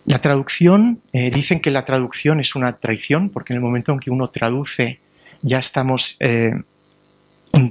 La 0.06 0.20
traducción, 0.20 1.01
eh, 1.13 1.32
dicen 1.32 1.62
que 1.62 1.72
la 1.72 1.84
traducción 1.84 2.39
es 2.39 2.53
una 2.53 2.77
traición, 2.77 3.32
porque 3.32 3.53
en 3.53 3.58
el 3.58 3.63
momento 3.63 3.91
en 3.91 4.00
que 4.00 4.12
uno 4.12 4.30
traduce 4.30 5.00
ya 5.41 5.58
estamos 5.58 6.15
eh, 6.20 6.53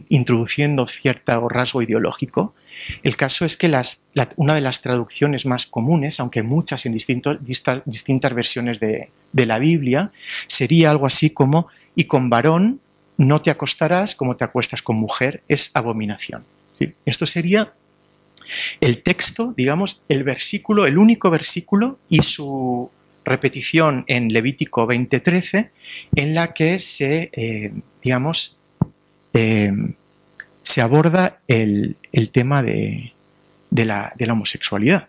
introduciendo 0.08 0.86
cierto 0.86 1.48
rasgo 1.48 1.82
ideológico. 1.82 2.54
El 3.02 3.16
caso 3.16 3.44
es 3.44 3.56
que 3.56 3.70
una 4.36 4.54
de 4.54 4.60
las 4.60 4.82
traducciones 4.82 5.46
más 5.46 5.66
comunes, 5.66 6.20
aunque 6.20 6.42
muchas 6.42 6.86
en 6.86 6.92
distintas 6.94 8.34
versiones 8.34 8.80
de, 8.80 9.10
la 9.32 9.58
Biblia, 9.58 10.12
sería 10.46 10.90
algo 10.90 11.06
así 11.06 11.30
como, 11.30 11.68
y 11.94 12.04
con 12.04 12.30
varón 12.30 12.80
no 13.16 13.42
te 13.42 13.50
acostarás 13.50 14.14
como 14.14 14.36
te 14.36 14.44
acuestas 14.44 14.82
con 14.82 14.96
mujer, 14.96 15.42
es 15.48 15.70
abominación. 15.74 16.44
Esto 17.04 17.26
sería 17.26 17.74
el 18.80 19.02
texto, 19.02 19.52
digamos, 19.56 20.02
el 20.08 20.24
versículo, 20.24 20.86
el 20.86 20.98
único 20.98 21.30
versículo 21.30 21.98
y 22.08 22.18
su 22.22 22.90
repetición 23.24 24.04
en 24.06 24.32
Levítico 24.32 24.86
20:13, 24.86 25.70
en 26.16 26.34
la 26.34 26.54
que 26.54 26.78
se, 26.78 27.30
eh, 27.32 27.72
digamos, 28.02 28.58
eh, 29.34 29.72
se 30.62 30.80
aborda 30.80 31.40
el, 31.48 31.96
tema 32.32 32.62
de, 32.62 33.12
la, 33.70 34.14
homosexualidad. 34.30 35.08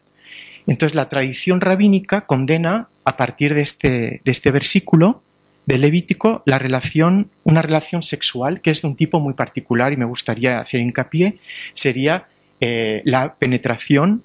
Entonces 0.67 0.95
la 0.95 1.09
tradición 1.09 1.61
rabínica 1.61 2.25
condena 2.25 2.87
a 3.03 3.17
partir 3.17 3.53
de 3.53 3.61
este, 3.61 4.21
de 4.23 4.31
este 4.31 4.51
versículo 4.51 5.23
de 5.65 5.77
Levítico 5.77 6.43
la 6.45 6.59
relación, 6.59 7.29
una 7.43 7.61
relación 7.61 8.03
sexual 8.03 8.61
que 8.61 8.71
es 8.71 8.81
de 8.81 8.87
un 8.87 8.95
tipo 8.95 9.19
muy 9.19 9.33
particular 9.33 9.93
y 9.93 9.97
me 9.97 10.05
gustaría 10.05 10.59
hacer 10.59 10.81
hincapié, 10.81 11.39
sería 11.73 12.27
eh, 12.59 13.01
la 13.05 13.35
penetración 13.35 14.23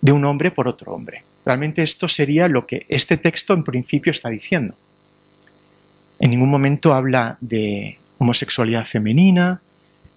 de 0.00 0.12
un 0.12 0.24
hombre 0.24 0.50
por 0.50 0.68
otro 0.68 0.92
hombre. 0.92 1.24
Realmente 1.44 1.82
esto 1.82 2.08
sería 2.08 2.48
lo 2.48 2.66
que 2.66 2.86
este 2.88 3.16
texto 3.16 3.54
en 3.54 3.64
principio 3.64 4.10
está 4.10 4.28
diciendo. 4.30 4.76
En 6.18 6.30
ningún 6.30 6.50
momento 6.50 6.94
habla 6.94 7.38
de 7.40 7.98
homosexualidad 8.22 8.84
femenina, 8.84 9.60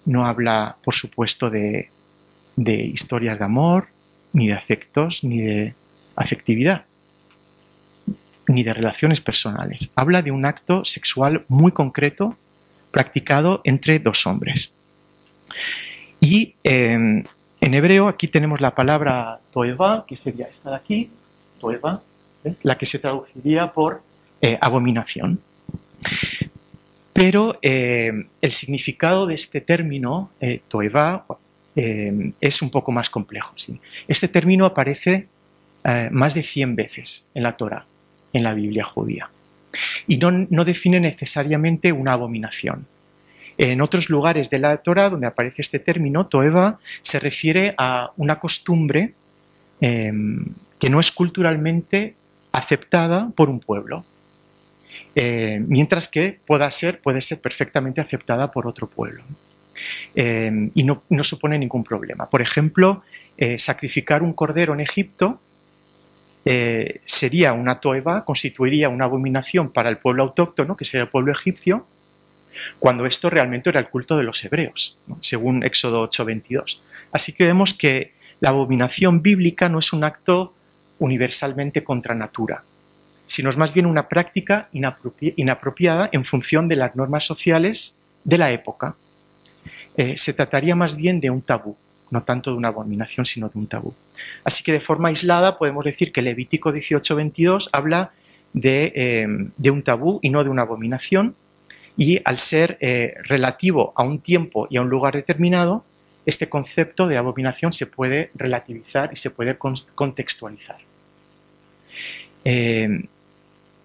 no 0.05 0.25
habla, 0.27 0.77
por 0.83 0.93
supuesto, 0.93 1.49
de, 1.49 1.89
historias 2.55 3.39
de 3.39 3.45
amor, 3.45 3.87
ni 4.31 4.47
de 4.47 4.53
afectos, 4.53 5.23
ni 5.23 5.41
de 5.41 5.73
afectividad, 6.15 6.85
ni 8.47 8.61
de 8.61 8.73
relaciones 8.75 9.21
personales. 9.21 9.91
Habla 9.95 10.21
de 10.21 10.29
un 10.29 10.45
acto 10.45 10.85
sexual 10.85 11.45
muy 11.47 11.71
concreto 11.71 12.37
practicado 12.91 13.61
entre 13.63 13.97
dos 13.97 14.27
hombres. 14.27 14.75
Y 16.21 16.53
em, 16.63 17.23
en 17.59 17.73
hebreo 17.73 18.07
aquí 18.07 18.27
tenemos 18.27 18.61
la 18.61 18.75
palabra 18.75 19.39
toeva, 19.51 20.05
que 20.07 20.15
sería 20.15 20.45
esta 20.45 20.69
de 20.69 20.75
aquí, 20.75 21.09
toeva, 21.59 22.03
la 22.61 22.77
que 22.77 22.85
se 22.85 22.99
traduciría 22.99 23.73
por 23.73 24.03
eh, 24.41 24.59
abominación. 24.61 25.41
Pero 27.15 27.57
eh, 27.61 28.11
el 28.41 28.51
significado 28.51 29.25
de 29.25 29.35
este 29.35 29.61
término, 29.61 30.31
eh, 30.41 30.59
toeva, 30.67 31.25
eh, 31.77 32.33
es 32.41 32.61
un 32.61 32.69
poco 32.69 32.91
más 32.91 33.09
complejo. 33.09 33.55
Este 34.09 34.27
término 34.27 34.65
aparece 34.65 35.29
más 36.11 36.33
de 36.33 36.41
100 36.41 36.75
veces 36.75 37.29
en 37.35 37.43
la 37.43 37.55
Torah, 37.55 37.85
en 38.33 38.43
la 38.43 38.55
Biblia 38.55 38.83
judía, 38.83 39.29
y 40.07 40.17
no, 40.17 40.65
define 40.65 40.99
necesariamente 40.99 41.91
una 41.91 42.13
abominación. 42.13 42.87
En 43.57 43.81
otros 43.81 44.09
lugares 44.09 44.49
de 44.49 44.57
la 44.57 44.75
Torah 44.77 45.11
donde 45.11 45.27
aparece 45.27 45.61
este 45.61 45.79
término, 45.79 46.25
toeva, 46.25 46.79
se 47.01 47.19
refiere 47.19 47.75
a 47.77 48.11
una 48.17 48.39
costumbre 48.39 49.13
que 49.79 50.89
no 50.89 50.99
es 50.99 51.11
culturalmente 51.11 52.15
aceptada 52.51 53.29
por 53.35 53.49
un 53.49 53.59
pueblo. 53.59 54.03
Eh, 55.15 55.59
mientras 55.67 56.07
que 56.07 56.39
pueda 56.45 56.69
ser, 56.71 56.99
puede 56.99 57.21
ser 57.21 57.41
perfectamente 57.41 58.01
aceptada 58.01 58.51
por 58.51 58.67
otro 58.67 58.87
pueblo. 58.87 59.23
Eh, 60.15 60.69
y 60.73 60.83
no, 60.83 61.03
supone 61.23 61.57
ningún 61.57 61.83
problema. 61.83 62.29
Por 62.29 62.41
ejemplo, 62.41 63.03
eh, 63.37 63.57
sacrificar 63.57 64.23
un 64.23 64.33
cordero 64.33 64.73
en 64.73 64.81
Egipto 64.81 65.41
sería 67.05 67.53
una 67.53 67.79
toeva, 67.79 68.23
constituiría 68.23 68.87
una 68.87 69.05
abominación 69.05 69.71
para 69.71 69.89
el 69.89 69.97
pueblo 69.97 70.21
autóctono, 70.21 70.77
que 70.77 70.85
sería 70.85 71.05
el 71.05 71.09
pueblo 71.09 71.31
egipcio, 71.31 71.87
cuando 72.77 73.07
esto 73.07 73.31
realmente 73.31 73.71
era 73.71 73.79
el 73.79 73.89
culto 73.89 74.15
de 74.15 74.23
los 74.23 74.43
hebreos, 74.43 74.99
según 75.21 75.63
Éxodo 75.63 76.03
8:22. 76.03 76.81
Así 77.11 77.33
que 77.33 77.45
vemos 77.45 77.73
que 77.73 78.13
la 78.41 78.49
abominación 78.49 79.23
bíblica 79.23 79.69
no 79.69 79.79
es 79.79 79.91
un 79.91 80.03
acto 80.03 80.53
universalmente 80.99 81.83
contra 81.83 82.15
natura, 82.15 82.63
sino 83.25 83.49
es 83.49 83.57
más 83.57 83.73
bien 83.73 83.85
una 83.85 84.07
práctica 84.07 84.69
inapropiada 84.71 86.09
en 86.11 86.25
función 86.25 86.67
de 86.67 86.75
las 86.75 86.95
normas 86.95 87.25
sociales 87.25 87.99
de 88.23 88.37
la 88.37 88.51
época. 88.51 88.95
Eh, 89.97 90.17
se 90.17 90.33
trataría 90.33 90.75
más 90.75 90.95
bien 90.95 91.19
de 91.19 91.29
un 91.29 91.41
tabú, 91.41 91.75
no 92.11 92.23
tanto 92.23 92.51
de 92.51 92.57
una 92.57 92.67
abominación, 92.67 93.25
sino 93.25 93.49
de 93.49 93.57
un 93.57 93.67
tabú. 93.67 93.93
Así 94.43 94.63
que 94.63 94.73
de 94.73 94.79
forma 94.79 95.09
aislada 95.09 95.57
podemos 95.57 95.85
decir 95.85 96.11
que 96.11 96.21
Levítico 96.21 96.71
18-22 96.71 97.69
habla 97.71 98.11
eh, 98.61 99.25
de, 99.57 99.71
un 99.71 99.83
tabú 99.83 100.19
y 100.21 100.29
no 100.29 100.43
de 100.43 100.49
una 100.49 100.63
abominación, 100.63 101.35
y 101.97 102.19
al 102.25 102.37
ser 102.37 102.77
eh, 102.81 103.15
relativo 103.23 103.93
a 103.95 104.03
un 104.03 104.19
tiempo 104.19 104.67
y 104.69 104.77
a 104.77 104.81
un 104.81 104.89
lugar 104.89 105.15
determinado, 105.15 105.85
este 106.25 106.49
concepto 106.49 107.07
de 107.07 107.17
abominación 107.17 107.71
se 107.71 107.85
puede 107.85 108.31
relativizar 108.35 109.11
y 109.13 109.15
se 109.15 109.31
puede 109.31 109.57
contextualizar. 109.57 110.77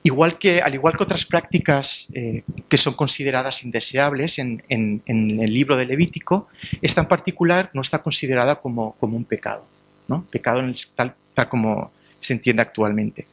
Igual 0.02 0.38
que, 0.38 0.62
al 0.62 0.74
igual 0.74 0.96
que 0.96 1.02
otras 1.02 1.26
prácticas 1.26 2.10
eh, 2.14 2.42
que 2.68 2.78
son 2.78 2.94
consideradas 2.94 3.64
indeseables 3.64 4.38
en, 4.38 4.62
el 4.68 5.52
libro 5.52 5.76
de 5.76 5.84
Levítico, 5.84 6.48
esta 6.80 7.02
en 7.02 7.08
particular 7.08 7.70
no 7.74 7.82
está 7.82 8.02
considerada 8.02 8.56
como, 8.56 8.96
un 9.00 9.24
pecado, 9.24 9.66
¿no? 10.08 10.24
pecado 10.30 10.62
tal, 10.96 11.14
como 11.50 11.92
se 12.18 12.32
entiende 12.32 12.62
actualmente. 12.62 13.26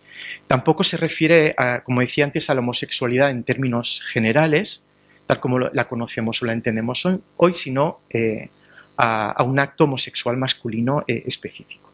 Tampoco 0.47 0.83
se 0.83 0.97
refiere, 0.97 1.55
como 1.83 2.01
decía 2.01 2.25
antes, 2.25 2.49
a 2.49 2.53
la 2.53 2.59
homosexualidad 2.59 3.29
en 3.29 3.43
términos 3.43 4.01
generales, 4.01 4.87
tal 5.25 5.39
como 5.39 5.59
la 5.59 5.87
conocemos 5.87 6.41
o 6.41 6.45
la 6.45 6.53
entendemos 6.53 7.07
hoy, 7.37 7.53
sino 7.53 7.99
eh, 8.09 8.49
a, 8.97 9.43
un 9.43 9.59
acto 9.59 9.85
homosexual 9.85 10.35
masculino 10.37 11.03
eh, 11.07 11.23
específico. 11.25 11.91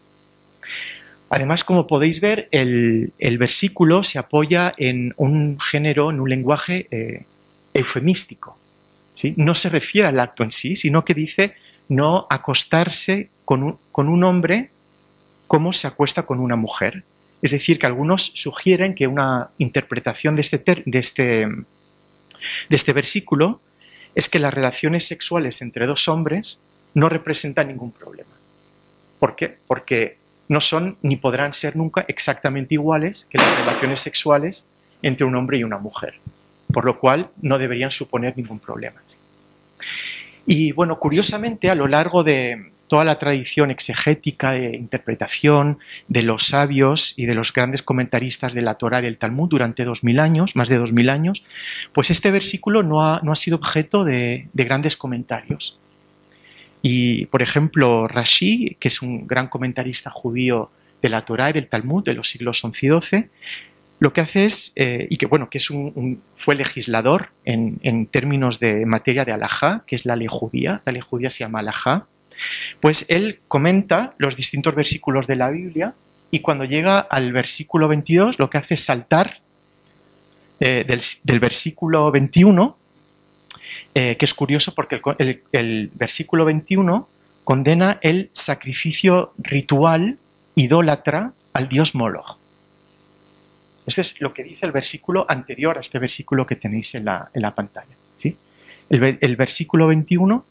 Además, 1.33 1.63
como 1.63 1.87
podéis 1.87 2.21
ver, 2.21 2.47
el, 2.51 3.11
versículo 3.39 4.03
se 4.03 4.19
apoya 4.19 4.71
en 4.77 5.15
un 5.17 5.59
género, 5.59 6.11
en 6.11 6.19
un 6.19 6.29
lenguaje 6.29 6.87
eh, 6.91 7.25
eufemístico. 7.73 8.55
No 9.37 9.55
se 9.55 9.69
refiere 9.69 10.07
al 10.07 10.19
acto 10.19 10.43
en 10.43 10.51
sí, 10.51 10.75
sino 10.75 11.03
que 11.03 11.15
dice 11.15 11.55
no 11.89 12.27
acostarse 12.29 13.29
con 13.45 13.79
un, 13.95 14.23
hombre 14.23 14.69
como 15.47 15.73
se 15.73 15.87
acuesta 15.87 16.21
con 16.21 16.39
una 16.39 16.55
mujer. 16.55 17.03
Es 17.41 17.49
decir, 17.49 17.79
que 17.79 17.87
algunos 17.87 18.23
sugieren 18.35 18.93
que 18.93 19.07
una 19.07 19.49
interpretación 19.57 20.35
de 20.35 20.41
este, 20.43 20.83
de 20.85 20.99
este, 20.99 21.47
de 21.47 22.75
este 22.75 22.93
versículo 22.93 23.59
es 24.13 24.29
que 24.29 24.37
las 24.37 24.53
relaciones 24.53 25.07
sexuales 25.07 25.63
entre 25.63 25.87
dos 25.87 26.07
hombres 26.07 26.61
no 26.93 27.09
representan 27.09 27.69
ningún 27.69 27.91
problema. 27.91 28.29
¿Por 29.17 29.35
qué? 29.35 29.57
Porque 29.65 30.21
no 30.53 30.61
son 30.61 30.97
ni 31.01 31.17
podrán 31.17 31.51
ser 31.51 31.75
nunca 31.75 32.05
exactamente 32.07 32.75
iguales 32.75 33.25
que 33.29 33.37
las 33.37 33.59
relaciones 33.59 33.99
sexuales 33.99 34.69
entre 35.01 35.25
un 35.25 35.35
hombre 35.35 35.57
y 35.57 35.63
una 35.63 35.77
mujer, 35.77 36.13
por 36.71 36.85
lo 36.85 36.99
cual 36.99 37.29
no 37.41 37.57
deberían 37.57 37.91
suponer 37.91 38.37
ningún 38.37 38.59
problema. 38.59 39.01
Y 40.45 40.71
bueno, 40.71 40.99
curiosamente, 40.99 41.69
a 41.69 41.75
lo 41.75 41.87
largo 41.87 42.23
de, 42.23 42.71
toda 42.93 43.05
la 43.05 43.17
tradición 43.17 43.71
exegética 43.71 44.51
de 44.51 44.75
interpretación 44.75 45.79
de 46.07 46.21
los 46.21 46.45
sabios 46.45 47.17
y 47.17 47.25
de 47.25 47.33
los 47.33 47.51
grandes 47.51 47.81
comentaristas 47.81 48.53
de 48.53 48.61
la 48.61 48.75
Torah 48.75 48.99
y 48.99 49.01
del 49.01 49.17
Talmud 49.17 49.49
durante 49.49 49.83
dos 49.83 50.03
mil 50.03 50.19
años, 50.19 50.55
más 50.55 50.69
de 50.69 50.77
dos 50.77 50.93
mil 50.93 51.09
años, 51.09 51.43
pues 51.91 52.11
este 52.11 52.29
versículo 52.29 52.83
no 52.83 53.03
ha, 53.03 53.19
no 53.23 53.31
ha 53.31 53.35
sido 53.35 53.57
objeto 53.57 54.03
de, 54.03 54.47
grandes 54.53 54.95
comentarios. 54.95 55.79
Y, 56.83 57.25
por 57.27 57.41
ejemplo, 57.41 58.07
Rashi, 58.07 58.77
que 58.79 58.89
es 58.89 59.01
un 59.01 59.25
gran 59.25 59.47
comentarista 59.47 60.11
judío 60.11 60.69
de 61.01 61.09
la 61.09 61.25
Torah 61.25 61.49
y 61.49 61.53
del 61.53 61.67
Talmud 61.67 62.03
de 62.03 62.13
los 62.13 62.29
siglos 62.29 62.59
XI 62.59 62.87
y 62.87 63.01
XII, 63.01 63.29
lo 63.99 64.13
que 64.13 64.21
hace 64.21 64.45
es, 64.45 64.73
eh, 64.75 65.07
y 65.09 65.17
que 65.17 65.25
bueno, 65.25 65.49
que 65.49 65.57
es 65.57 65.69
un, 65.71 66.21
fue 66.35 66.55
legislador 66.55 67.29
en, 67.45 67.79
en, 67.83 68.05
términos 68.05 68.59
de 68.59 68.85
materia 68.85 69.23
de 69.23 69.31
alajá, 69.31 69.83
que 69.87 69.95
es 69.95 70.05
la 70.05 70.15
ley 70.15 70.27
judía, 70.29 70.81
la 70.85 70.91
ley 70.91 71.01
judía 71.01 71.29
se 71.29 71.39
llama 71.39 71.59
alajá, 71.59 72.05
pues 72.79 73.05
él 73.09 73.39
comenta 73.47 74.13
los 74.17 74.35
distintos 74.35 74.75
versículos 74.75 75.25
de 75.25 75.37
la 75.37 75.49
Biblia 75.51 75.95
y 76.31 76.39
cuando 76.39 76.65
llega 76.65 76.99
al 76.99 77.31
versículo 77.31 77.87
22 77.87 78.39
lo 78.39 78.49
que 78.49 78.57
hace 78.57 78.73
es 78.73 78.83
saltar 78.83 79.41
eh, 80.59 80.85
del, 81.23 81.39
versículo 81.39 82.09
21, 82.11 82.77
eh, 83.95 84.17
que 84.17 84.25
es 84.25 84.33
curioso 84.33 84.73
porque 84.73 84.99
el, 85.51 85.91
versículo 85.93 86.45
21 86.45 87.07
condena 87.43 87.99
el 88.01 88.29
sacrificio 88.33 89.33
ritual 89.37 90.17
idólatra 90.55 91.33
al 91.53 91.69
dios 91.69 91.93
Moloch. 91.93 92.37
Este 93.85 94.01
es 94.01 94.21
lo 94.21 94.33
que 94.33 94.43
dice 94.43 94.65
el 94.65 94.71
versículo 94.71 95.25
anterior 95.29 95.77
a 95.77 95.81
este 95.81 95.99
versículo 95.99 96.47
que 96.47 96.55
tenéis 96.55 96.95
en 96.95 97.05
la, 97.05 97.53
pantalla. 97.55 97.95
¿sí? 98.15 98.37
El, 98.89 99.17
el, 99.19 99.35
versículo 99.35 99.87
21 99.87 100.45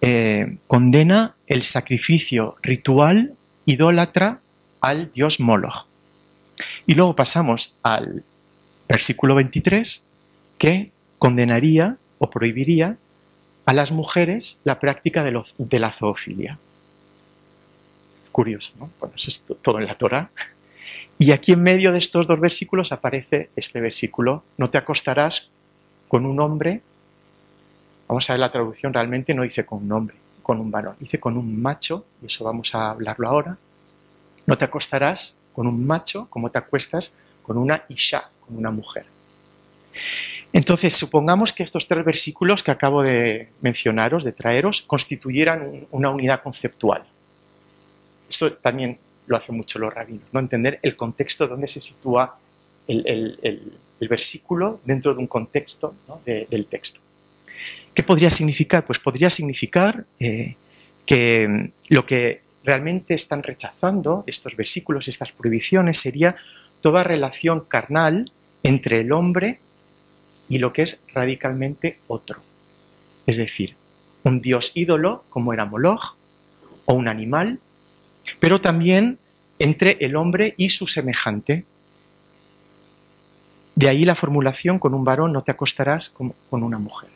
eh, 0.00 0.56
condena 0.66 1.34
el 1.46 1.62
sacrificio 1.62 2.56
ritual 2.62 3.34
idólatra 3.66 4.40
al 4.80 5.12
dios 5.12 5.40
Moloch. 5.40 5.86
Y 6.86 6.94
luego 6.94 7.14
pasamos 7.14 7.74
al 7.82 8.24
versículo 8.88 9.34
23 9.34 10.06
que 10.56 10.90
condenaría 11.18 11.98
o 12.20 12.30
prohibiría 12.30 12.96
a 13.66 13.72
las 13.72 13.90
mujeres 13.90 14.60
la 14.62 14.78
práctica 14.78 15.24
de, 15.24 15.80
la 15.80 15.90
zoofilia. 15.90 16.58
Curioso, 18.30 18.72
¿no? 18.78 18.90
Bueno, 19.00 19.16
eso 19.16 19.30
es 19.30 19.44
todo 19.60 19.80
en 19.80 19.86
la 19.86 19.98
Torah. 19.98 20.30
Y 21.18 21.32
aquí 21.32 21.52
en 21.52 21.64
medio 21.64 21.90
de 21.90 21.98
estos 21.98 22.28
dos 22.28 22.38
versículos 22.38 22.92
aparece 22.92 23.50
este 23.56 23.80
versículo, 23.80 24.44
no 24.56 24.70
te 24.70 24.78
acostarás 24.78 25.50
con 26.06 26.24
un 26.24 26.38
hombre 26.38 26.82
Vamos 28.10 28.28
a 28.28 28.32
ver 28.32 28.40
la 28.40 28.50
traducción, 28.50 28.92
realmente 28.92 29.34
no 29.34 29.44
dice 29.44 29.64
con 29.64 29.84
un 29.84 29.92
hombre, 29.92 30.16
con 30.42 30.58
un 30.58 30.68
varón, 30.68 30.96
dice 30.98 31.20
con 31.20 31.36
un 31.36 31.62
macho, 31.62 32.06
y 32.20 32.26
eso 32.26 32.42
vamos 32.42 32.74
a 32.74 32.90
hablarlo 32.90 33.28
ahora. 33.28 33.56
No 34.46 34.58
te 34.58 34.64
acostarás 34.64 35.42
con 35.52 35.68
un 35.68 35.86
macho 35.86 36.26
como 36.28 36.50
te 36.50 36.58
acuestas 36.58 37.14
con 37.44 37.56
una 37.56 37.84
isha, 37.88 38.28
con 38.44 38.56
una 38.56 38.72
mujer. 38.72 39.06
Entonces, 40.52 40.96
supongamos 40.96 41.52
que 41.52 41.62
estos 41.62 41.86
tres 41.86 42.04
versículos 42.04 42.62
que 42.62 42.72
acabo 42.72 43.02
de 43.02 43.48
mencionaros, 43.60 44.24
de 44.24 44.32
traeros, 44.32 44.82
constituyeran 44.82 45.86
una 45.90 46.10
unidad 46.10 46.42
conceptual. 46.42 47.04
Esto 48.28 48.52
también 48.54 48.98
lo 49.26 49.36
hacen 49.36 49.56
mucho 49.56 49.78
los 49.78 49.94
rabinos, 49.94 50.24
¿no? 50.32 50.40
Entender 50.40 50.80
el 50.82 50.96
contexto 50.96 51.46
donde 51.46 51.68
se 51.68 51.80
sitúa 51.80 52.36
el, 52.88 53.72
versículo 54.00 54.80
dentro 54.84 55.14
de 55.14 55.20
un 55.20 55.28
contexto 55.28 55.94
del 56.24 56.66
texto. 56.66 57.00
¿Qué 57.94 58.02
podría 58.02 58.30
significar? 58.30 58.84
Pues 58.84 58.98
podría 58.98 59.30
significar 59.30 60.04
eh, 60.18 60.56
que 61.06 61.70
lo 61.88 62.06
que 62.06 62.42
realmente 62.64 63.14
están 63.14 63.42
rechazando 63.42 64.24
estos 64.26 64.56
versículos, 64.56 65.06
estas 65.06 65.32
prohibiciones, 65.32 65.98
sería 65.98 66.36
toda 66.80 67.04
relación 67.04 67.60
carnal 67.60 68.32
entre 68.62 69.00
el 69.00 69.12
hombre 69.12 69.60
y 70.50 70.58
lo 70.58 70.74
que 70.74 70.82
es 70.82 71.02
radicalmente 71.14 71.98
otro. 72.06 72.42
Es 73.26 73.38
decir, 73.38 73.76
un 74.22 74.42
dios 74.42 74.72
ídolo 74.74 75.24
como 75.30 75.54
era 75.54 75.64
Moloch 75.64 76.16
o 76.84 76.92
un 76.92 77.08
animal, 77.08 77.58
pero 78.38 78.60
también 78.60 79.18
entre 79.58 79.96
el 80.00 80.16
hombre 80.16 80.52
y 80.58 80.68
su 80.68 80.86
semejante. 80.86 81.64
De 83.74 83.88
ahí 83.88 84.04
la 84.04 84.14
formulación 84.14 84.78
con 84.78 84.92
un 84.92 85.04
varón 85.04 85.32
no 85.32 85.42
te 85.42 85.52
acostarás 85.52 86.10
con 86.10 86.34
una 86.50 86.78
mujer. 86.78 87.08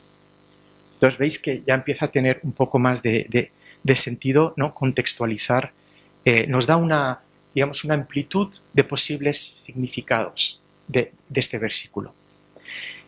Entonces 1.05 1.19
veis 1.19 1.39
que 1.39 1.63
ya 1.67 1.75
empieza 1.75 2.07
a 2.07 2.09
tener 2.09 2.41
un 2.45 2.53
poco 2.53 2.79
más 2.79 3.03
de, 3.03 3.51
sentido 3.95 4.55
¿no? 4.57 4.75
contextualizar, 4.75 5.73
eh, 6.25 6.47
nos 6.47 6.67
da 6.67 6.79
una, 6.79 7.21
digamos, 7.55 7.85
una 7.85 7.93
amplitud 7.93 8.49
de 8.73 8.85
posibles 8.85 9.39
significados 9.39 10.63
de, 10.89 11.13
este 11.35 11.59
versículo. 11.59 12.15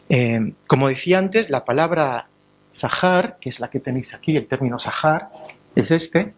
Eh, 0.09 0.53
como 0.67 0.89
decía 0.89 1.19
antes, 1.19 1.51
la 1.51 1.65
palabra 1.65 2.29
Zahar, 2.73 3.39
que 3.41 3.49
es 3.49 3.61
la 3.61 3.71
que 3.71 3.81
tenéis 3.81 4.15
aquí, 4.15 4.37
el 4.37 4.47
término 4.47 4.79
Zahar, 4.79 5.29
es 5.75 5.91
este, 5.91 6.35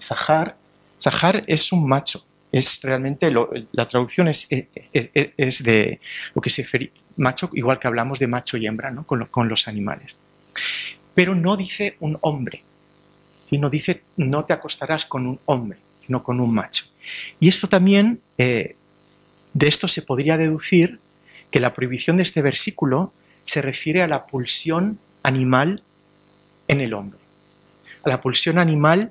Zahar. 0.00 0.56
Zahar 1.00 1.44
es 1.46 1.72
un 1.72 1.88
macho, 1.88 2.24
es 2.50 2.80
realmente, 2.82 3.30
la 3.72 3.86
traducción 3.86 4.28
es, 4.28 4.48
es, 4.50 5.62
de 5.62 6.00
lo 6.34 6.40
que 6.40 6.50
se 6.50 6.62
refiere, 6.62 6.92
macho, 7.16 7.50
igual 7.52 7.78
que 7.78 7.86
hablamos 7.86 8.18
de 8.18 8.26
macho 8.26 8.56
y 8.56 8.66
hembra, 8.66 8.90
¿no? 8.90 9.06
con 9.06 9.48
los 9.48 9.68
animales. 9.68 10.18
Pero 11.14 11.34
no 11.34 11.56
dice 11.56 11.96
un 12.00 12.18
hombre, 12.22 12.62
sino 13.44 13.70
dice 13.70 14.02
no 14.16 14.44
te 14.44 14.52
acostarás 14.52 15.06
con 15.06 15.26
un 15.26 15.40
hombre, 15.46 15.78
sino 15.98 16.22
con 16.22 16.40
un 16.40 16.52
macho. 16.52 16.84
Y 17.40 17.48
esto 17.48 17.68
también, 17.68 18.20
eh, 18.38 18.76
de 19.54 19.68
esto 19.68 19.88
se 19.88 20.02
podría 20.02 20.36
deducir 20.36 20.98
que 21.56 21.60
la 21.60 21.72
prohibición 21.72 22.18
de 22.18 22.22
este 22.22 22.42
versículo 22.42 23.14
se 23.44 23.62
refiere 23.62 24.02
a 24.02 24.06
la 24.06 24.26
pulsión 24.26 24.98
animal 25.22 25.82
en 26.68 26.82
el 26.82 26.92
hombre, 26.92 27.18
a 28.02 28.10
la 28.10 28.20
pulsión 28.20 28.58
animal 28.58 29.10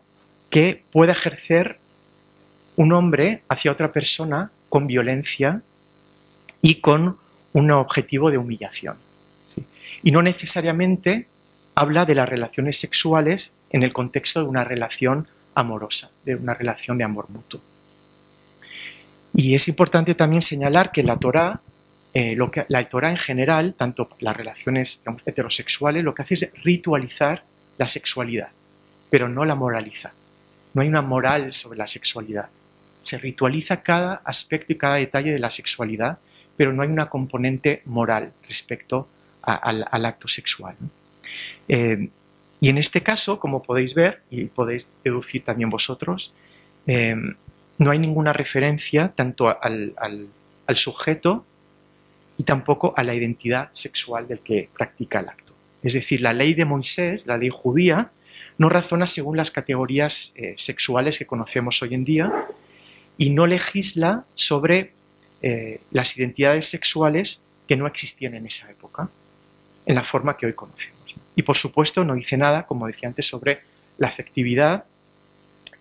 que 0.51 0.83
puede 0.91 1.13
ejercer 1.13 1.79
un 2.75 2.93
hombre 2.93 3.41
hacia 3.49 3.71
otra 3.71 3.91
persona 3.91 4.51
con 4.69 4.85
violencia 4.85 5.63
y 6.61 6.81
con 6.81 7.17
un 7.53 7.71
objetivo 7.71 8.29
de 8.29 8.37
humillación. 8.37 8.95
Y 10.03 10.11
no 10.11 10.21
necesariamente 10.21 11.25
habla 11.73 12.05
de 12.05 12.13
las 12.13 12.29
relaciones 12.29 12.77
sexuales 12.77 13.55
en 13.71 13.81
el 13.81 13.91
contexto 13.91 14.43
de 14.43 14.49
una 14.49 14.63
relación 14.63 15.27
amorosa, 15.55 16.11
de 16.25 16.35
una 16.35 16.53
relación 16.53 16.99
de 16.99 17.05
amor 17.05 17.27
mutuo. 17.27 17.59
Y 19.33 19.55
es 19.55 19.67
importante 19.67 20.13
también 20.13 20.43
señalar 20.43 20.91
que 20.91 21.01
la 21.01 21.17
Torah, 21.17 21.59
eh, 22.17 22.33
lo 22.33 22.49
que, 22.49 22.65
la 22.69 22.87
Torah 22.87 23.09
en 23.09 23.17
general, 23.17 23.75
tanto 23.77 24.09
las 24.19 24.37
relaciones 24.37 25.03
heterosexuales, 25.25 26.01
lo 26.01 26.15
que 26.15 26.21
hace 26.21 26.35
es 26.35 26.49
ritualizar 26.63 27.43
la 27.77 27.87
sexualidad, 27.87 28.49
pero 29.09 29.27
no 29.27 29.43
la 29.43 29.55
moraliza. 29.55 30.13
No 30.73 30.81
hay 30.81 30.87
una 30.87 31.01
moral 31.01 31.51
sobre 31.51 31.77
la 31.77 31.87
sexualidad. 31.87 32.47
Se 33.01 33.17
ritualiza 33.17 33.83
cada 33.83 34.21
aspecto 34.23 34.71
y 34.71 34.77
cada 34.77 34.95
detalle 34.95 35.33
de 35.33 35.39
la 35.39 35.51
sexualidad, 35.51 36.19
pero 36.55 36.71
no 36.71 36.83
hay 36.83 36.89
una 36.89 37.09
componente 37.09 37.81
moral 37.83 38.31
respecto 38.47 39.09
al, 39.41 40.05
acto 40.05 40.29
sexual. 40.29 40.77
Eh, 41.67 42.09
y 42.61 42.69
en 42.69 42.77
este 42.77 43.03
caso, 43.03 43.41
como 43.41 43.61
podéis 43.61 43.93
ver, 43.93 44.21
y 44.31 44.45
podéis 44.45 44.89
deducir 45.03 45.43
también 45.43 45.69
vosotros, 45.69 46.33
eh, 46.87 47.13
no 47.77 47.91
hay 47.91 47.99
ninguna 47.99 48.31
referencia 48.31 49.09
tanto 49.09 49.49
al, 49.61 50.29
sujeto 50.75 51.45
y 52.37 52.43
tampoco 52.43 52.93
a 52.97 53.03
la 53.03 53.15
identidad 53.15 53.69
sexual 53.71 54.27
del 54.27 54.39
que 54.39 54.69
practica 54.75 55.19
el 55.19 55.29
acto. 55.29 55.53
Es 55.83 55.93
decir, 55.93 56.21
la 56.21 56.33
ley 56.33 56.53
de 56.53 56.65
Moisés, 56.65 57.27
la 57.27 57.37
ley 57.37 57.49
judía, 57.51 58.11
no 58.57 58.69
razona 58.69 59.07
según 59.07 59.37
las 59.37 59.51
categorías 59.51 60.33
eh, 60.35 60.53
sexuales 60.57 61.19
que 61.19 61.25
conocemos 61.25 61.81
hoy 61.81 61.93
en 61.93 62.05
día 62.05 62.47
y 63.17 63.29
no 63.29 63.47
legisla 63.47 64.25
sobre 64.35 64.93
eh, 65.41 65.79
las 65.91 66.17
identidades 66.17 66.67
sexuales 66.67 67.43
que 67.67 67.75
no 67.75 67.87
existían 67.87 68.35
en 68.35 68.45
esa 68.45 68.69
época, 68.71 69.09
en 69.85 69.95
la 69.95 70.03
forma 70.03 70.37
que 70.37 70.45
hoy 70.45 70.53
conocemos. 70.53 71.15
Y 71.35 71.43
por 71.43 71.55
supuesto 71.55 72.03
no 72.03 72.15
dice 72.15 72.37
nada, 72.37 72.65
como 72.65 72.87
decía 72.87 73.09
antes, 73.09 73.27
sobre 73.27 73.61
la 73.97 74.07
afectividad 74.07 74.85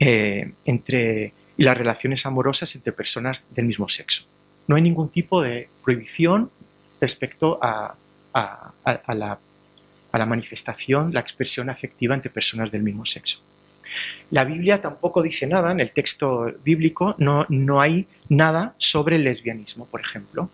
eh, 0.01 0.53
entre, 0.65 1.33
y 1.57 1.63
las 1.63 1.77
relaciones 1.77 2.27
amorosas 2.27 2.75
entre 2.75 2.93
personas 2.93 3.47
del 3.55 3.67
mismo 3.67 3.89
sexo. 3.89 4.25
No 4.67 4.77
hay 4.77 4.83
ningún 4.83 5.09
tipo 5.09 5.43
de 5.43 5.69
prohibición 5.83 6.51
respecto 7.01 7.59
a, 7.63 7.97
la, 8.33 10.27
manifestación, 10.27 11.13
la 11.13 11.21
expresión 11.21 11.69
afectiva 11.71 12.15
entre 12.15 12.31
personas 12.31 12.71
del 12.71 12.83
mismo 12.83 13.05
sexo. 13.05 13.41
La 14.31 14.45
Biblia 14.45 14.81
tampoco 14.81 15.23
dice 15.23 15.47
nada, 15.47 15.71
en 15.71 15.81
el 15.81 15.93
texto 15.93 16.53
bíblico 16.65 17.15
no, 17.19 17.47
no 17.49 17.81
hay 17.81 18.07
nada 18.29 18.75
sobre 18.79 19.17
el 19.17 19.25
lesbianismo, 19.25 19.87
por 19.87 20.01
ejemplo. 20.01 20.51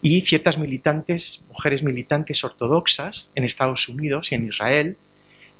Y 0.00 0.20
ciertas 0.20 0.58
militantes, 0.58 1.46
mujeres 1.48 1.82
militantes 1.82 2.44
ortodoxas 2.44 3.32
en 3.34 3.44
Estados 3.44 3.88
Unidos 3.88 4.30
y 4.30 4.36
en 4.36 4.46
Israel, 4.46 4.96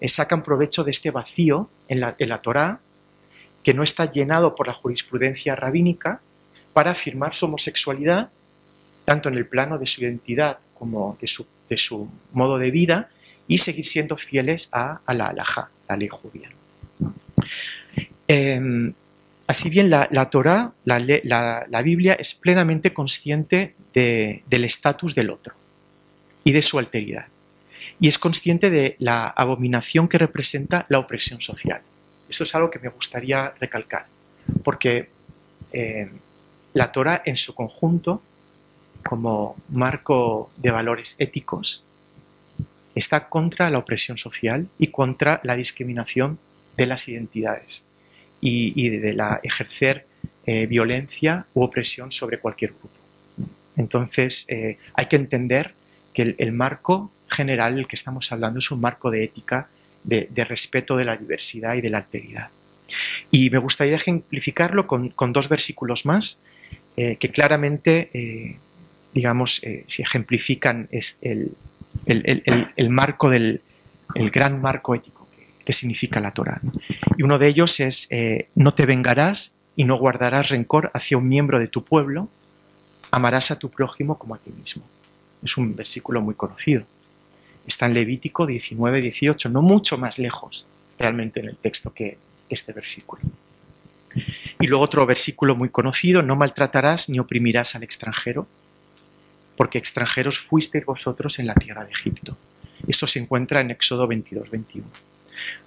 eh, 0.01 0.09
sacan 0.09 0.45
provecho 0.45 0.85
de 0.85 0.93
este 0.93 1.11
vacío 1.11 1.69
en 1.89 2.01
la, 2.01 2.15
en 2.19 2.29
la 2.29 2.41
Torá, 2.41 2.81
que 3.65 3.75
no 3.75 3.83
está 3.83 4.11
llenado 4.11 4.55
por 4.55 4.69
la 4.69 4.75
jurisprudencia 4.75 5.57
rabínica, 5.57 6.21
para 6.79 6.93
afirmar 6.93 7.35
su 7.35 7.47
homosexualidad, 7.47 8.31
tanto 9.05 9.29
en 9.29 9.35
el 9.35 9.49
plano 9.49 9.81
de 9.81 9.87
su 9.87 10.03
identidad 10.03 10.61
como 10.75 11.19
de 11.21 11.27
su, 11.27 11.45
de 11.69 11.77
su 11.77 12.09
modo 12.31 12.57
de 12.57 12.71
vida, 12.71 13.11
y 13.49 13.59
seguir 13.59 13.85
siendo 13.85 14.17
fieles 14.17 14.69
a, 14.71 15.01
la 15.09 15.27
halajá, 15.27 15.73
la 15.89 15.97
ley 15.97 16.07
judía. 16.07 16.49
Em, 18.29 18.95
así 19.49 19.71
bien, 19.71 19.91
la, 19.91 20.07
la 20.13 20.31
Torah, 20.31 20.73
la, 20.85 21.01
la, 21.01 21.83
Biblia, 21.83 22.15
es 22.15 22.33
plenamente 22.35 22.95
consciente 22.95 23.75
del 23.93 24.63
estatus 24.63 25.17
del 25.17 25.31
otro 25.31 25.57
y 26.45 26.53
de 26.53 26.63
su 26.63 26.79
alteridad. 26.79 27.27
Y 27.99 28.07
es 28.07 28.21
consciente 28.21 28.71
de 28.71 28.95
la 29.01 29.27
abominación 29.27 30.07
que 30.07 30.19
representa 30.19 30.87
la 30.91 31.01
opresión 31.01 31.43
social. 31.43 31.81
Eso 32.31 32.45
es 32.45 32.55
algo 32.55 32.71
que 32.71 32.79
me 32.79 32.89
gustaría 32.89 33.53
recalcar, 33.59 34.07
porque 34.63 35.11
em, 35.73 36.21
la 36.75 36.93
Torah 36.93 37.23
en 37.25 37.37
su 37.37 37.55
conjunto, 37.55 38.23
como 39.05 39.57
marco 39.69 40.51
de 40.57 40.71
valores 40.71 41.17
éticos, 41.19 41.85
está 42.95 43.29
contra 43.29 43.71
la 43.71 43.79
opresión 43.79 44.19
social 44.19 44.69
y 44.79 44.89
contra 44.89 45.41
la 45.45 45.57
discriminación 45.57 46.39
de 46.77 46.87
las 46.87 47.09
identidades 47.09 47.89
y, 48.41 48.89
de 48.89 49.13
la 49.13 49.41
ejercer 49.43 50.07
eh, 50.47 50.67
violencia 50.67 51.47
u 51.55 51.63
opresión 51.63 52.13
sobre 52.13 52.39
cualquier 52.39 52.73
grupo. 52.73 52.91
Entonces, 53.77 54.47
eh, 54.49 54.79
hay 54.95 55.07
que 55.07 55.17
entender 55.17 55.75
que 56.13 56.35
el, 56.37 56.53
marco 56.53 57.13
general 57.29 57.77
del 57.77 57.87
que 57.87 57.97
estamos 57.97 58.33
hablando 58.33 58.59
es 58.59 58.71
un 58.71 58.81
marco 58.81 59.11
de 59.11 59.23
ética, 59.23 59.69
de, 60.03 60.29
respeto 60.45 60.97
de 60.97 61.05
la 61.05 61.17
diversidad 61.17 61.75
y 61.75 61.81
de 61.81 61.91
la 61.91 61.99
alteridad. 61.99 62.49
Y 63.31 63.51
me 63.51 63.59
gustaría 63.59 63.97
ejemplificarlo 63.97 64.87
con, 64.87 65.13
dos 65.33 65.49
versículos 65.49 66.07
más 66.07 66.43
eh, 66.99 67.17
que 67.17 67.31
claramente, 67.31 68.59
digamos, 69.15 69.63
si 69.87 70.03
ejemplifican 70.03 70.89
el, 70.91 71.57
el, 72.07 72.91
marco 72.91 73.31
del 73.31 73.63
el 74.15 74.31
gran 74.31 74.61
marco 74.61 74.95
ético 74.95 75.19
que 75.69 75.75
significa 75.75 76.19
la 76.19 76.31
Torah. 76.31 76.63
Y 77.19 77.25
uno 77.25 77.39
de 77.39 77.47
ellos 77.47 77.79
es, 77.81 78.11
eh, 78.11 78.49
no 78.55 78.73
te 78.73 78.87
vengarás 78.87 79.59
y 79.77 79.85
no 79.85 79.99
guardarás 79.99 80.49
rencor 80.49 80.91
hacia 80.95 81.19
un 81.19 81.29
miembro 81.29 81.59
de 81.59 81.69
tu 81.69 81.85
pueblo, 81.85 82.31
amarás 83.11 83.51
a 83.51 83.59
tu 83.59 83.69
prójimo 83.69 84.19
como 84.19 84.35
a 84.35 84.39
ti 84.39 84.51
mismo. 84.51 84.83
Es 85.43 85.59
un 85.59 85.77
versículo 85.77 86.23
muy 86.23 86.35
conocido. 86.35 86.87
Está 87.67 87.85
en 87.85 87.93
Levítico 87.93 88.47
19, 88.47 89.03
18, 89.03 89.51
no 89.51 89.61
mucho 89.61 89.99
más 89.99 90.19
lejos 90.19 90.69
realmente 90.99 91.41
en 91.41 91.51
el 91.51 91.57
texto 91.59 91.93
que 91.93 92.17
este 92.49 92.73
versículo. 92.73 93.21
Y 94.61 94.67
luego 94.67 94.85
otro 94.85 95.07
versículo 95.07 95.55
muy 95.55 95.69
conocido, 95.69 96.23
no 96.23 96.37
maltratarás 96.37 97.09
ni 97.09 97.19
oprimirás 97.19 97.75
al 97.75 97.83
extranjero, 97.83 98.47
porque 99.57 99.79
extranjeros 99.79 100.39
fuisteis 100.39 100.85
vosotros 100.85 101.39
en 101.39 101.47
la 101.47 101.55
tierra 101.55 101.85
de 101.85 101.91
Egipto. 101.91 102.37
Esto 102.87 103.07
se 103.07 103.19
encuentra 103.19 103.61
en 103.61 103.71
Éxodo 103.71 104.07
22, 104.07 104.51
21. 104.51 104.89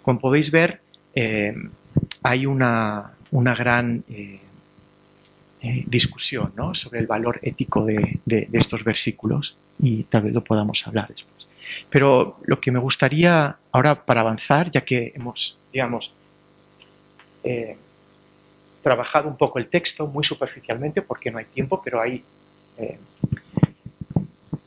Como 0.02 0.20
podéis 0.20 0.50
ver, 0.52 0.82
eh, 1.14 1.54
hay 2.24 2.46
una, 2.46 3.12
gran 3.32 4.04
eh, 4.10 4.40
eh, 5.62 5.84
discusión 5.88 6.54
sobre 6.74 7.00
el 7.00 7.08
valor 7.08 7.40
ético 7.44 7.86
de, 7.86 8.20
estos 8.54 8.84
versículos 8.84 9.58
y 9.80 10.04
tal 10.04 10.24
vez 10.24 10.34
lo 10.34 10.44
podamos 10.44 10.88
hablar 10.88 11.10
después. 11.10 11.48
Pero 11.90 12.40
lo 12.46 12.60
que 12.60 12.72
me 12.72 12.80
gustaría 12.80 13.58
ahora 13.72 14.06
para 14.06 14.22
avanzar, 14.22 14.72
ya 14.72 14.82
que 14.82 15.14
hemos, 15.16 15.58
digamos, 15.72 16.14
trabajado 18.82 19.30
un 19.30 19.38
poco 19.38 19.60
el 19.60 19.68
texto 19.68 20.08
muy 20.08 20.24
superficialmente 20.24 21.02
porque 21.02 21.32
no 21.32 21.38
hay 21.38 21.46
tiempo, 21.46 21.82
pero 21.84 22.02
hay 22.02 22.24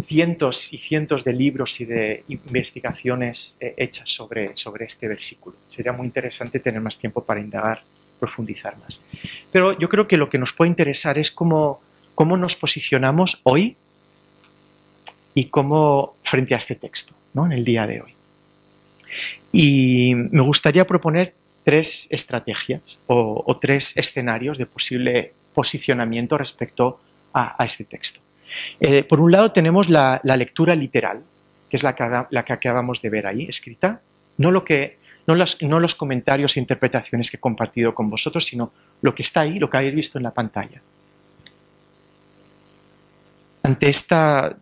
cientos 0.05 0.73
y 0.73 0.79
cientos 0.79 1.25
de 1.25 1.33
libros 1.33 1.81
y 1.81 1.87
de 1.87 2.25
investigaciones 2.29 3.59
eh, 3.61 3.75
hechas 3.77 4.11
sobre, 4.11 4.55
sobre 4.57 4.85
este 4.85 5.09
versículo. 5.09 5.57
Sería 5.67 5.93
muy 5.93 6.07
interesante 6.07 6.61
tener 6.61 6.81
más 6.81 6.99
tiempo 6.99 7.25
para 7.25 7.41
indagar, 7.41 7.83
profundizar 8.21 8.77
más. 8.79 9.05
Pero 9.51 9.79
yo 9.79 9.89
creo 9.89 10.07
que 10.07 10.17
lo 10.17 10.31
que 10.31 10.39
nos 10.39 10.53
puede 10.53 10.69
interesar 10.69 11.19
es 11.19 11.31
cómo, 11.31 11.81
cómo 12.15 12.37
nos 12.37 12.55
posicionamos 12.57 13.41
hoy 13.45 13.77
y 15.35 15.47
cómo 15.47 16.15
frente 16.23 16.55
a 16.55 16.59
este 16.59 16.77
texto, 16.77 17.15
¿no? 17.33 17.47
en 17.47 17.53
el 17.53 17.65
día 17.65 17.87
de 17.87 18.03
hoy. 18.03 18.15
Y 19.53 20.15
me 20.15 20.43
gustaría 20.43 20.87
proponer 20.87 21.35
tres 21.65 22.09
estrategias 22.11 23.03
o, 23.07 23.59
tres 23.61 23.97
escenarios 23.97 24.59
de 24.59 24.67
posible 24.67 25.33
posicionamiento 25.55 26.37
respecto 26.37 27.01
a 27.33 27.65
este 27.65 27.85
texto. 27.85 28.21
Eh, 28.81 29.05
por 29.05 29.21
un 29.21 29.33
lado 29.33 29.53
tenemos 29.53 29.89
la, 29.89 30.21
lectura 30.25 30.75
literal, 30.75 31.23
que 31.69 31.77
es 31.77 31.83
la 31.83 31.95
que, 31.95 32.05
la 32.31 32.45
que, 32.45 32.53
acabamos 32.53 33.03
de 33.03 33.11
ver 33.11 33.27
ahí, 33.27 33.45
escrita, 33.45 34.01
no, 34.39 34.51
lo 34.51 34.65
que, 34.65 34.99
no, 35.27 35.35
los, 35.35 35.61
no 35.63 35.81
los 35.81 35.95
comentarios 35.95 36.57
e 36.57 36.61
interpretaciones 36.61 37.31
que 37.31 37.37
he 37.37 37.41
compartido 37.41 37.95
con 37.95 38.11
vosotros, 38.11 38.45
sino 38.45 38.73
lo 39.03 39.15
que 39.15 39.23
está 39.23 39.41
ahí, 39.41 39.59
lo 39.59 39.71
que 39.71 39.79
habéis 39.79 39.95
visto 39.95 40.19
en 40.19 40.25
la 40.25 40.33
pantalla. 40.33 40.81
Ante 43.63 43.89
esta 43.89 44.57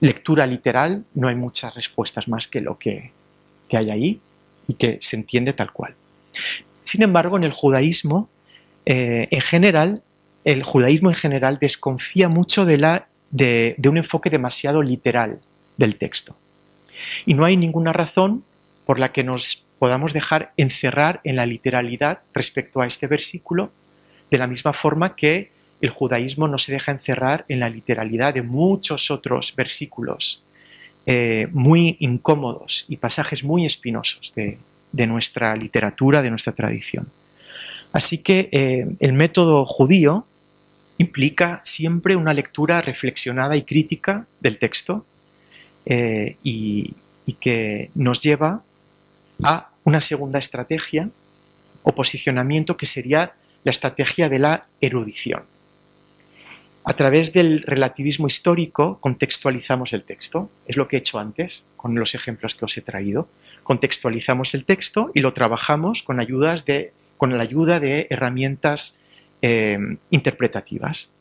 lectura 0.00 0.46
literal 0.46 1.04
no 1.14 1.28
hay 1.28 1.36
muchas 1.36 1.74
respuestas 1.74 2.26
más 2.26 2.48
que 2.48 2.60
lo 2.60 2.78
que, 2.78 3.12
hay 3.72 3.90
ahí 3.90 4.20
y 4.66 4.74
que 4.74 4.98
se 5.00 5.16
entiende 5.16 5.52
tal 5.52 5.72
cual. 5.72 5.94
Sin 6.82 7.02
embargo, 7.02 7.36
en 7.36 7.44
el 7.44 7.52
judaísmo, 7.52 8.28
eh, 8.86 9.28
en 9.30 9.40
general, 9.40 10.02
el 10.44 10.62
judaísmo 10.62 11.10
en 11.10 11.16
general 11.16 11.58
desconfía 11.60 12.28
mucho 12.28 12.64
de 12.64 13.76
un 13.84 13.96
enfoque 13.96 14.30
demasiado 14.30 14.82
literal 14.82 15.40
del 15.76 15.96
texto. 15.96 16.36
Y 17.26 17.34
no 17.34 17.44
hay 17.44 17.56
ninguna 17.56 17.92
razón 17.92 18.44
por 18.86 18.98
la 18.98 19.12
que 19.12 19.24
nos 19.24 19.66
podamos 19.78 20.12
dejar 20.12 20.52
encerrar 20.56 21.20
en 21.24 21.36
la 21.36 21.46
literalidad 21.46 22.20
respecto 22.34 22.80
a 22.80 22.86
este 22.86 23.06
versículo, 23.06 23.70
de 24.30 24.38
la 24.38 24.46
misma 24.46 24.72
forma 24.72 25.16
que 25.16 25.50
el 25.80 25.90
judaísmo 25.90 26.48
no 26.48 26.58
se 26.58 26.72
deja 26.72 26.92
encerrar 26.92 27.44
en 27.48 27.60
la 27.60 27.70
literalidad 27.70 28.34
de 28.34 28.42
muchos 28.42 29.10
otros 29.10 29.54
versículos 29.56 30.44
eh, 31.06 31.48
muy 31.52 31.96
incómodos 32.00 32.84
y 32.88 32.98
pasajes 32.98 33.42
muy 33.42 33.64
espinosos 33.64 34.34
de, 34.36 34.58
nuestra 34.92 35.56
literatura, 35.56 36.22
de 36.22 36.30
nuestra 36.30 36.52
tradición. 36.52 37.08
Así 37.92 38.18
que 38.18 38.48
eh, 38.52 38.86
el 39.00 39.12
método 39.12 39.66
judío 39.66 40.26
implica 40.98 41.60
siempre 41.64 42.14
una 42.14 42.34
lectura 42.34 42.80
reflexionada 42.82 43.56
y 43.56 43.62
crítica 43.62 44.26
del 44.40 44.58
texto 44.58 45.06
eh, 45.86 46.36
y, 46.42 46.94
que 47.40 47.90
nos 47.94 48.20
lleva 48.20 48.60
a 49.44 49.70
una 49.84 50.00
segunda 50.00 50.40
estrategia 50.40 51.08
o 51.84 51.94
posicionamiento 51.94 52.76
que 52.76 52.86
sería 52.86 53.34
la 53.62 53.70
estrategia 53.70 54.28
de 54.28 54.40
la 54.40 54.62
erudición. 54.80 55.44
A 56.84 56.94
través 56.94 57.32
del 57.32 57.62
relativismo 57.62 58.26
histórico 58.26 58.98
contextualizamos 59.00 59.92
el 59.92 60.04
texto, 60.04 60.50
es 60.66 60.76
lo 60.76 60.88
que 60.88 60.96
he 60.96 60.98
hecho 60.98 61.18
antes 61.18 61.68
con 61.76 61.94
los 61.98 62.14
ejemplos 62.14 62.54
que 62.54 62.64
os 62.64 62.76
he 62.76 62.82
traído. 62.82 63.28
Contextualizamos 63.62 64.54
el 64.54 64.64
texto 64.64 65.10
y 65.14 65.20
lo 65.20 65.32
trabajamos 65.32 66.02
con, 66.02 66.20
ayudas 66.20 66.64
de, 66.64 66.92
con 67.18 67.36
la 67.36 67.42
ayuda 67.42 67.80
de 67.80 68.06
herramientas 68.10 69.00
Em, 69.42 69.96
interpretativas, 70.10 71.14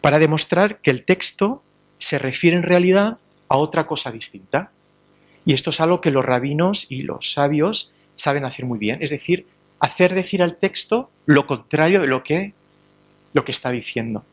para 0.00 0.18
demostrar 0.18 0.80
que 0.80 0.90
el 0.90 1.04
texto 1.04 1.62
se 1.98 2.18
refiere 2.18 2.56
en 2.56 2.64
realidad 2.64 3.18
a 3.48 3.56
otra 3.58 3.86
cosa 3.86 4.10
distinta 4.10 4.72
Y 5.44 5.52
esto 5.52 5.70
es 5.70 5.80
algo 5.80 6.00
que 6.00 6.10
los 6.10 6.24
rabinos 6.24 6.90
y 6.90 7.02
los 7.02 7.32
sabios 7.32 7.94
saben 8.16 8.44
hacer 8.44 8.64
muy 8.64 8.80
bien, 8.80 9.00
es 9.02 9.10
decir, 9.10 9.46
hacer 9.78 10.14
decir 10.14 10.42
al 10.42 10.56
texto 10.56 11.10
lo 11.26 11.46
contrario 11.46 12.00
de 12.00 12.08
lo 12.08 12.24
que 12.24 12.52
está 13.46 13.70
diciendo. 13.70 14.24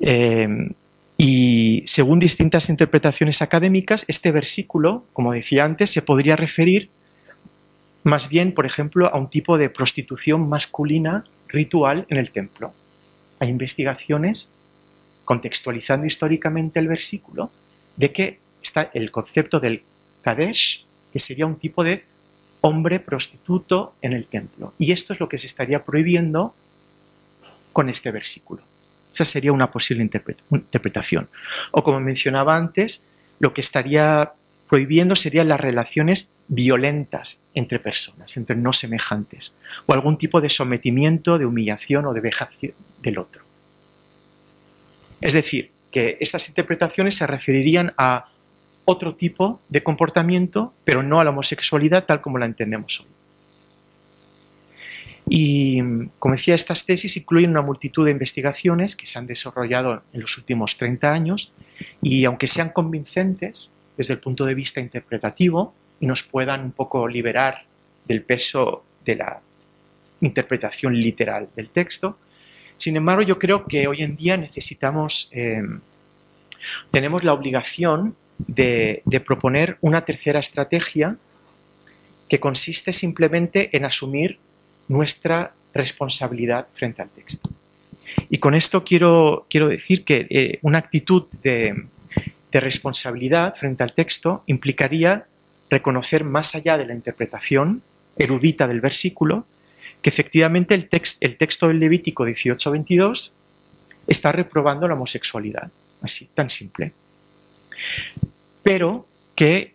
Eh, 0.00 0.70
y 1.16 1.82
según 1.86 2.20
distintas 2.20 2.70
interpretaciones 2.70 3.42
académicas, 3.42 4.04
este 4.08 4.30
versículo, 4.30 5.04
como 5.12 5.32
decía 5.32 5.64
antes, 5.64 5.90
se 5.90 6.02
podría 6.02 6.36
referir 6.36 6.90
más 8.04 8.28
bien, 8.28 8.54
por 8.54 8.66
ejemplo, 8.66 9.12
a 9.12 9.18
un 9.18 9.28
tipo 9.28 9.58
de 9.58 9.68
prostitución 9.68 10.48
masculina 10.48 11.24
ritual 11.48 12.06
en 12.08 12.18
el 12.18 12.30
templo. 12.30 12.72
Hay 13.38 13.48
investigaciones, 13.48 14.50
contextualizando 15.24 16.06
históricamente 16.06 16.78
el 16.78 16.88
versículo, 16.88 17.50
de 17.96 18.12
que 18.12 18.38
está 18.62 18.90
el 18.94 19.10
concepto 19.10 19.60
del 19.60 19.82
Kadesh, 20.22 20.84
que 21.12 21.18
sería 21.18 21.46
un 21.46 21.56
tipo 21.56 21.84
de 21.84 22.04
hombre 22.60 23.00
prostituto 23.00 23.94
en 24.00 24.12
el 24.12 24.26
templo. 24.26 24.72
Y 24.78 24.92
esto 24.92 25.12
es 25.12 25.20
lo 25.20 25.28
que 25.28 25.38
se 25.38 25.46
estaría 25.46 25.84
prohibiendo 25.84 26.54
con 27.78 27.88
este 27.88 28.10
versículo. 28.10 28.60
Esa 29.12 29.24
sería 29.24 29.52
una 29.52 29.70
posible 29.70 30.02
interpretación. 30.02 31.28
O 31.70 31.84
como 31.84 32.00
mencionaba 32.00 32.56
antes, 32.56 33.06
lo 33.38 33.54
que 33.54 33.60
estaría 33.60 34.32
prohibiendo 34.68 35.14
serían 35.14 35.46
las 35.46 35.60
relaciones 35.60 36.32
violentas 36.48 37.44
entre 37.54 37.78
personas, 37.78 38.36
entre 38.36 38.56
no 38.56 38.72
semejantes, 38.72 39.58
o 39.86 39.92
algún 39.92 40.18
tipo 40.18 40.40
de 40.40 40.50
sometimiento, 40.50 41.38
de 41.38 41.46
humillación 41.46 42.04
o 42.06 42.14
de 42.14 42.20
vejación 42.20 42.74
del 43.00 43.20
otro. 43.20 43.44
Es 45.20 45.34
decir, 45.34 45.70
que 45.92 46.18
estas 46.18 46.48
interpretaciones 46.48 47.14
se 47.14 47.28
referirían 47.28 47.94
a 47.96 48.26
otro 48.86 49.14
tipo 49.14 49.60
de 49.68 49.84
comportamiento, 49.84 50.74
pero 50.84 51.04
no 51.04 51.20
a 51.20 51.24
la 51.24 51.30
homosexualidad 51.30 52.06
tal 52.06 52.20
como 52.22 52.38
la 52.38 52.46
entendemos 52.46 52.98
hoy. 52.98 53.17
Y, 55.30 55.80
como 56.18 56.34
decía, 56.34 56.54
estas 56.54 56.86
tesis 56.86 57.16
incluyen 57.16 57.50
una 57.50 57.62
multitud 57.62 58.04
de 58.04 58.12
investigaciones 58.12 58.96
que 58.96 59.06
se 59.06 59.18
han 59.18 59.26
desarrollado 59.26 60.02
en 60.12 60.20
los 60.20 60.38
últimos 60.38 60.76
30 60.76 61.12
años 61.12 61.52
y 62.02 62.24
aunque 62.24 62.46
sean 62.46 62.70
convincentes 62.70 63.72
desde 63.96 64.14
el 64.14 64.20
punto 64.20 64.44
de 64.44 64.54
vista 64.54 64.80
interpretativo 64.80 65.74
y 66.00 66.06
nos 66.06 66.22
puedan 66.22 66.64
un 66.64 66.72
poco 66.72 67.08
liberar 67.08 67.64
del 68.06 68.22
peso 68.22 68.84
de 69.04 69.16
la 69.16 69.40
interpretación 70.20 70.96
literal 70.96 71.48
del 71.54 71.68
texto, 71.70 72.18
sin 72.76 72.96
embargo 72.96 73.22
yo 73.22 73.38
creo 73.38 73.66
que 73.66 73.86
hoy 73.86 74.02
en 74.02 74.16
día 74.16 74.36
necesitamos, 74.36 75.28
eh, 75.32 75.62
tenemos 76.90 77.24
la 77.24 77.34
obligación 77.34 78.16
de, 78.38 79.02
proponer 79.24 79.78
una 79.80 80.04
tercera 80.04 80.38
estrategia 80.38 81.16
que 82.28 82.40
consiste 82.40 82.92
simplemente 82.92 83.76
en 83.76 83.84
asumir 83.84 84.38
nuestra 84.88 85.52
responsabilidad 85.74 86.66
frente 86.72 87.02
al 87.02 87.10
texto. 87.10 87.50
Y 88.30 88.38
con 88.38 88.54
esto 88.54 88.84
quiero, 88.84 89.46
quiero 89.50 89.68
decir 89.68 90.04
que 90.04 90.26
eh, 90.30 90.58
una 90.62 90.78
actitud 90.78 91.24
de, 91.42 91.86
responsabilidad 92.50 93.54
frente 93.54 93.84
al 93.84 93.92
texto 93.92 94.42
implicaría 94.46 95.26
reconocer 95.70 96.24
más 96.24 96.56
allá 96.56 96.76
de 96.76 96.86
la 96.86 96.94
interpretación 96.94 97.82
erudita 98.16 98.66
del 98.66 98.80
versículo 98.80 99.46
que 100.02 100.10
efectivamente 100.10 100.74
el, 100.74 100.88
el 101.20 101.36
texto 101.36 101.68
del 101.68 101.78
Levítico 101.78 102.26
18-22 102.26 103.32
está 104.08 104.32
reprobando 104.32 104.88
la 104.88 104.94
homosexualidad. 104.94 105.70
Así, 106.02 106.30
tan 106.34 106.50
simple 106.50 106.92
pero 108.62 109.06
que 109.34 109.74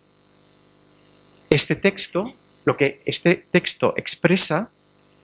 este 1.50 1.76
texto, 1.76 2.34
lo 2.66 2.78
que 2.78 3.02
este 3.06 3.36
texto 3.36 3.94
expresa 3.98 4.72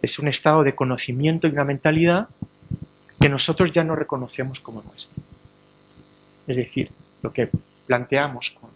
es 0.01 0.19
un 0.19 0.27
estado 0.27 0.63
de 0.63 0.75
conocimiento 0.75 1.47
y 1.47 1.51
una 1.51 1.65
mentalidad 1.65 2.29
que 3.19 3.29
nosotros 3.29 3.71
ya 3.71 3.83
no 3.83 3.95
reconocemos 3.95 4.62
como 4.62 4.81
nuestro. 4.81 5.21
Es 6.47 6.57
decir, 6.57 6.91
lo 7.21 7.33
que 7.33 7.49
planteamos 7.85 8.51
con 8.51 8.69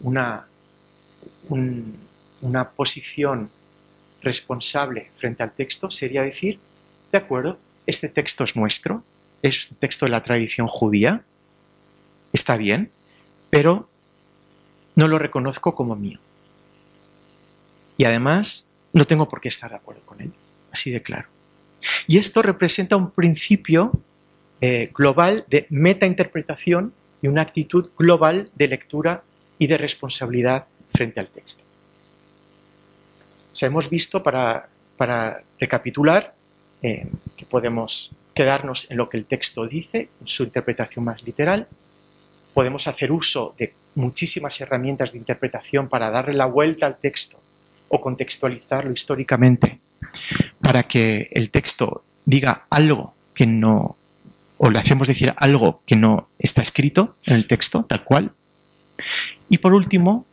una, 0.00 0.46
una 2.40 2.70
posición 2.70 3.50
responsable 4.22 5.10
frente 5.16 5.42
al 5.42 5.52
texto 5.52 5.90
sería 5.90 6.22
decir, 6.22 6.58
de 7.10 7.18
acuerdo, 7.18 7.58
este 7.86 8.08
texto 8.08 8.44
es 8.44 8.54
nuestro, 8.54 9.02
es 9.42 9.70
un 9.70 9.76
texto 9.78 10.04
de 10.04 10.10
la 10.10 10.22
tradición 10.22 10.68
judía, 10.68 11.24
está 12.32 12.56
bien, 12.56 12.90
pero 13.48 13.88
no 14.94 15.08
lo 15.08 15.18
reconozco 15.18 15.74
como 15.74 15.96
mío. 15.96 16.18
Y 17.96 18.04
además 18.04 18.70
no 18.92 19.06
tengo 19.06 19.28
por 19.28 19.40
qué 19.40 19.48
estar 19.48 19.70
de 19.70 19.76
acuerdo 19.76 20.02
con 20.04 20.20
él, 20.20 20.32
así 20.72 20.90
de 20.90 21.02
claro. 21.02 21.28
Y 22.06 22.18
esto 22.18 22.42
representa 22.42 22.96
un 22.96 23.10
principio 23.10 23.92
eh, 24.60 24.90
global 24.94 25.44
de 25.48 25.66
metainterpretación 25.70 26.92
y 27.22 27.28
una 27.28 27.42
actitud 27.42 27.90
global 27.98 28.50
de 28.54 28.68
lectura 28.68 29.22
y 29.58 29.66
de 29.66 29.78
responsabilidad 29.78 30.66
frente 30.92 31.20
al 31.20 31.28
texto. 31.28 31.62
O 33.52 33.56
sea, 33.56 33.68
hemos 33.68 33.88
visto, 33.88 34.22
para, 34.22 34.68
recapitular, 35.58 36.34
eh, 36.82 37.06
que 37.36 37.46
podemos 37.46 38.12
quedarnos 38.34 38.90
en 38.90 38.96
lo 38.96 39.08
que 39.08 39.16
el 39.16 39.26
texto 39.26 39.66
dice, 39.66 40.08
en 40.20 40.28
su 40.28 40.44
interpretación 40.44 41.04
más 41.04 41.22
literal, 41.22 41.68
podemos 42.54 42.86
hacer 42.86 43.12
uso 43.12 43.54
de 43.58 43.74
muchísimas 43.94 44.60
herramientas 44.60 45.12
de 45.12 45.18
interpretación 45.18 45.88
para 45.88 46.10
darle 46.10 46.34
la 46.34 46.46
vuelta 46.46 46.86
al 46.86 46.98
texto 46.98 47.40
o 47.88 48.00
contextualizarlo 48.00 48.92
históricamente 48.92 49.80
para 50.60 50.82
que 50.84 51.30
el 51.32 51.50
texto 51.50 52.04
diga 52.24 52.66
algo 52.70 53.14
que 53.34 53.46
no, 53.46 53.96
o 54.58 54.70
le 54.70 54.78
hacemos 54.78 55.08
decir 55.08 55.34
algo 55.36 55.82
que 55.86 55.96
no 55.96 56.28
está 56.38 56.62
escrito 56.62 57.16
en 57.24 57.34
el 57.34 57.46
texto, 57.46 57.84
tal 57.84 58.04
cual. 58.04 58.32
Y 59.48 59.58
por 59.58 59.72
último, 59.72 60.26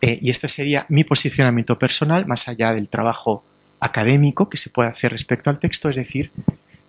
eh, 0.00 0.18
y 0.22 0.30
este 0.30 0.48
sería 0.48 0.86
mi 0.88 1.04
posicionamiento 1.04 1.78
personal, 1.78 2.26
más 2.26 2.48
allá 2.48 2.72
del 2.72 2.88
trabajo 2.88 3.44
académico 3.80 4.48
que 4.48 4.56
se 4.56 4.70
puede 4.70 4.88
hacer 4.88 5.12
respecto 5.12 5.50
al 5.50 5.58
texto, 5.58 5.88
es 5.88 5.96
decir, 5.96 6.32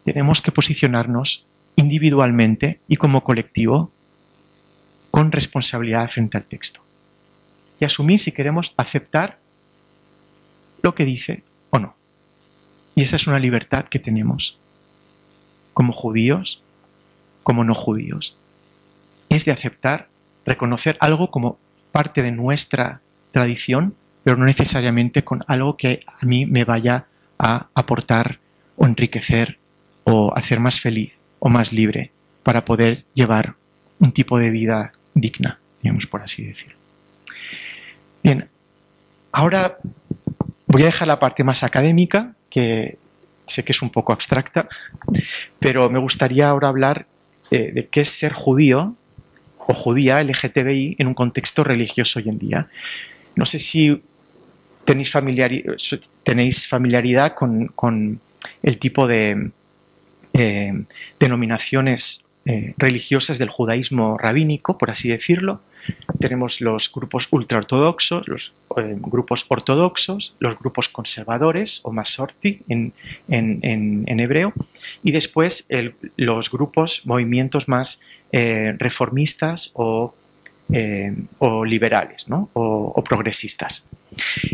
tenemos 0.06 0.42
que 0.42 0.52
posicionarnos 0.52 1.46
individualmente 1.76 2.80
y 2.88 2.96
como 2.96 3.24
colectivo 3.24 3.92
con 5.12 5.32
responsabilidad 5.32 6.10
frente 6.10 6.38
al 6.38 6.46
texto. 6.46 6.82
Y 7.80 7.86
asumir 7.86 8.20
si 8.20 8.32
queremos 8.32 8.74
aceptar 8.78 9.40
lo 10.82 10.96
que 10.96 11.06
dice 11.06 11.44
o 11.70 11.80
no. 11.80 11.96
Y 12.98 13.04
esa 13.04 13.16
es 13.16 13.28
una 13.28 13.38
libertad 13.38 13.86
que 13.86 14.00
tenemos 14.00 14.58
como 15.76 15.94
judíos, 15.94 16.64
como 17.44 17.64
no 17.64 17.76
judíos. 17.76 18.36
Es 19.30 19.46
de 19.46 19.52
aceptar, 19.52 20.08
reconocer 20.48 20.98
algo 21.00 21.30
como 21.30 21.60
parte 21.92 22.24
de 22.24 22.32
nuestra 22.32 23.02
tradición, 23.32 23.94
pero 24.24 24.36
no 24.36 24.46
necesariamente 24.46 25.24
con 25.24 25.44
algo 25.46 25.78
que 25.78 26.04
a 26.08 26.26
mí 26.26 26.48
me 26.48 26.64
vaya 26.64 27.06
a 27.38 27.68
aportar 27.76 28.40
o 28.78 28.88
enriquecer 28.88 29.60
o 30.04 30.34
hacer 30.36 30.60
más 30.60 30.82
feliz 30.82 31.22
o 31.38 31.50
más 31.50 31.72
libre 31.72 32.12
para 32.42 32.66
poder 32.66 33.06
llevar 33.14 33.58
un 34.00 34.12
tipo 34.12 34.40
de 34.40 34.50
vida 34.50 34.94
digna, 35.14 35.60
digamos 35.84 36.08
por 36.08 36.24
así 36.24 36.48
decirlo. 36.48 36.78
Bien, 38.24 38.50
ahora 39.32 39.78
voy 40.66 40.82
a 40.82 40.86
dejar 40.86 41.08
la 41.08 41.20
parte 41.20 41.44
más 41.44 41.62
académica, 41.62 42.34
que 42.58 42.98
sé 43.46 43.64
que 43.64 43.72
es 43.72 43.84
un 43.84 43.92
poco 43.92 44.14
abstracta, 44.14 44.68
pero 45.60 45.92
me 45.92 46.00
gustaría 46.00 46.50
ahora 46.50 46.70
hablar 46.70 47.06
eh, 47.52 47.72
de 47.72 47.86
qué 47.86 48.02
es 48.02 48.10
ser 48.10 48.34
judío 48.34 48.96
o 49.60 49.76
judía 49.76 50.24
LGTBI 50.24 50.96
en 50.98 51.06
un 51.06 51.14
contexto 51.14 51.64
religioso 51.64 52.18
hoy 52.18 52.30
en 52.30 52.40
día. 52.40 52.68
No 53.36 53.46
sé 53.46 53.60
si 53.60 54.02
tenéis, 54.86 56.68
familiaridad 56.68 57.36
con, 57.36 58.20
el 58.64 58.80
tipo 58.80 59.08
de 59.08 59.52
eh, 60.34 60.74
denominaciones 61.20 62.30
eh, 62.46 62.74
religiosas 62.78 63.38
del 63.38 63.50
judaísmo 63.50 64.18
rabínico, 64.18 64.80
por 64.80 64.90
así 64.90 65.10
decirlo. 65.10 65.62
Tenemos 66.20 66.62
los 66.62 66.92
grupos 66.92 67.28
ultraortodoxos, 67.32 68.28
los 68.28 68.54
eh, 68.78 68.96
grupos 68.98 69.46
ortodoxos, 69.48 70.36
los 70.40 70.58
grupos 70.58 70.90
conservadores 70.90 71.82
o 71.84 71.92
masorti 71.92 72.62
en, 72.68 72.94
en, 73.28 74.20
hebreo, 74.20 74.54
y 75.04 75.12
después 75.12 75.68
los 76.16 76.52
grupos, 76.52 77.06
movimientos 77.06 77.68
más 77.68 78.02
eh, 78.32 78.76
reformistas 78.78 79.72
o, 79.74 80.14
o 81.40 81.66
liberales 81.66 82.26
o, 82.30 82.94
o 82.96 83.04
progresistas. 83.04 83.90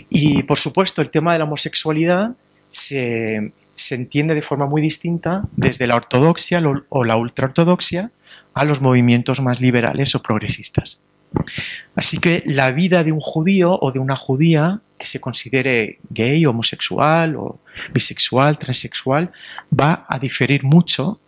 Y 0.10 0.44
por 0.44 0.60
supuesto 0.60 1.02
el 1.02 1.10
tema 1.10 1.34
de 1.34 1.40
la 1.40 1.46
homosexualidad 1.46 2.36
se, 2.70 3.52
se 3.74 3.96
entiende 3.96 4.36
de 4.36 4.42
forma 4.42 4.68
muy 4.68 4.82
distinta 4.82 5.44
desde 5.56 5.88
la 5.88 5.96
ortodoxia 5.96 6.62
o 6.90 7.04
la 7.04 7.18
ultraortodoxia 7.18 8.12
a 8.54 8.66
los 8.66 8.82
movimientos 8.82 9.42
más 9.42 9.60
liberales 9.60 10.16
o 10.16 10.22
progresistas. 10.22 11.02
Así 11.96 12.20
que 12.20 12.44
la 12.46 12.72
vida 12.72 13.04
de 13.04 13.12
un 13.12 13.20
judío 13.20 13.78
o 13.82 13.92
de 13.92 14.00
una 14.00 14.16
judía 14.16 14.82
que 14.98 15.06
se 15.06 15.20
considere 15.20 16.00
gay, 16.10 16.46
homosexual 16.46 17.36
o 17.36 17.60
bisexual, 17.94 18.58
transexual, 18.58 19.32
va 19.78 20.06
a 20.08 20.20
diferir 20.20 20.64
mucho 20.64 21.20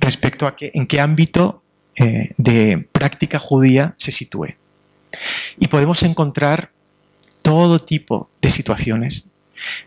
respecto 0.00 0.46
a 0.46 0.54
que, 0.54 0.70
en 0.74 0.86
qué 0.86 1.00
ámbito 1.00 1.62
eh, 1.96 2.32
de 2.36 2.86
práctica 2.92 3.38
judía 3.38 3.94
se 3.98 4.12
sitúe. 4.12 4.54
Y 5.58 5.66
podemos 5.66 6.02
encontrar 6.04 6.70
todo 7.42 7.80
tipo 7.80 8.30
de 8.40 8.50
situaciones, 8.50 9.30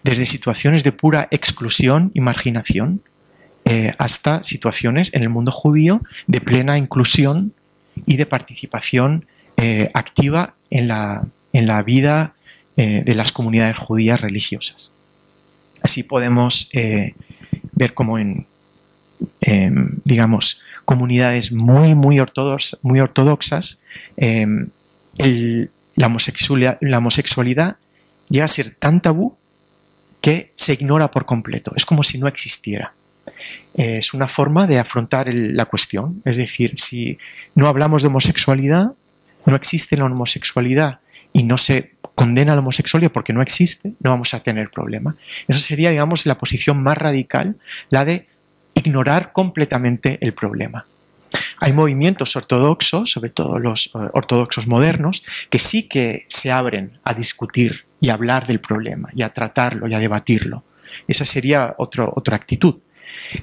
desde 0.04 0.26
situaciones 0.26 0.84
de 0.84 0.92
pura 0.92 1.28
exclusión 1.32 2.12
y 2.14 2.20
marginación, 2.20 3.02
eh, 3.64 3.94
hasta 3.98 4.44
situaciones 4.44 5.14
en 5.14 5.24
el 5.24 5.30
mundo 5.30 5.52
judío 5.52 6.02
de 6.28 6.42
plena 6.42 6.78
inclusión 6.78 7.54
y 8.06 8.18
de 8.18 8.26
participación 8.26 9.26
eh, 9.62 9.90
activa 9.94 10.56
en 10.70 10.88
la, 10.88 11.26
en 11.54 11.68
la 11.68 11.82
vida 11.84 12.36
de 12.78 13.14
las 13.14 13.32
comunidades 13.32 13.78
judías 13.78 14.22
religiosas. 14.22 14.92
Así 15.84 16.02
podemos 16.02 16.72
ver 16.74 17.94
cómo 17.94 18.18
en, 18.18 18.48
digamos, 20.04 20.64
comunidades 20.86 21.52
muy, 21.52 21.96
muy, 21.96 22.20
muy 22.82 23.00
ortodoxas, 23.00 23.82
em, 24.18 24.70
la, 25.96 26.08
homosexualidad, 26.08 26.78
la 26.82 26.98
homosexualidad 26.98 27.78
llega 28.30 28.46
a 28.46 28.48
ser 28.48 28.74
tan 28.76 29.02
tabú 29.02 29.38
que 30.22 30.52
se 30.56 30.74
ignora 30.74 31.12
por 31.12 31.26
completo. 31.26 31.74
Es 31.76 31.86
como 31.86 32.04
si 32.04 32.18
no 32.18 32.28
existiera. 32.28 32.94
Es 33.74 34.14
una 34.14 34.28
forma 34.28 34.68
de 34.68 34.80
afrontar 34.80 35.34
la 35.34 35.66
cuestión. 35.66 36.22
Es 36.26 36.38
decir, 36.38 36.74
si 36.78 37.18
no 37.56 37.68
hablamos 37.68 38.02
de 38.02 38.10
homosexualidad, 38.10 38.94
no 39.46 39.56
existe 39.56 39.98
la 39.98 40.06
homosexualidad 40.06 41.00
y 41.34 41.44
no 41.44 41.58
se 41.58 41.96
condena 42.16 42.54
la 42.54 42.62
homosexualidad 42.62 43.12
porque 43.12 43.34
no 43.34 43.42
existe, 43.42 43.94
no 44.00 44.12
vamos 44.12 44.34
a 44.34 44.42
tener 44.42 44.70
problema. 44.70 45.16
Eso 45.48 45.60
sería, 45.60 45.90
digamos, 45.90 46.26
la 46.26 46.38
posición 46.38 46.82
más 46.82 46.98
radical, 46.98 47.56
la 47.90 48.06
de 48.06 48.28
ignorar 48.76 49.32
completamente 49.32 50.18
el 50.22 50.34
problema. 50.34 50.86
Hay 51.58 51.74
movimientos 51.74 52.36
ortodoxos, 52.36 53.12
sobre 53.12 53.30
todo 53.30 53.60
los 53.60 53.88
eh, 53.88 54.10
ortodoxos 54.14 54.68
modernos, 54.68 55.24
que 55.50 55.60
sí 55.60 55.88
que 55.88 56.26
se 56.28 56.52
abren 56.52 57.00
a 57.04 57.14
discutir 57.14 57.86
y 58.00 58.10
a 58.10 58.16
hablar 58.16 58.48
del 58.48 58.60
problema, 58.60 59.10
y 59.14 59.22
a 59.22 59.30
tratarlo 59.30 59.88
y 59.88 59.94
a 59.94 60.00
debatirlo. 60.00 60.64
Esa 61.08 61.26
sería 61.26 61.76
otra 61.78 62.36
actitud. 62.36 62.76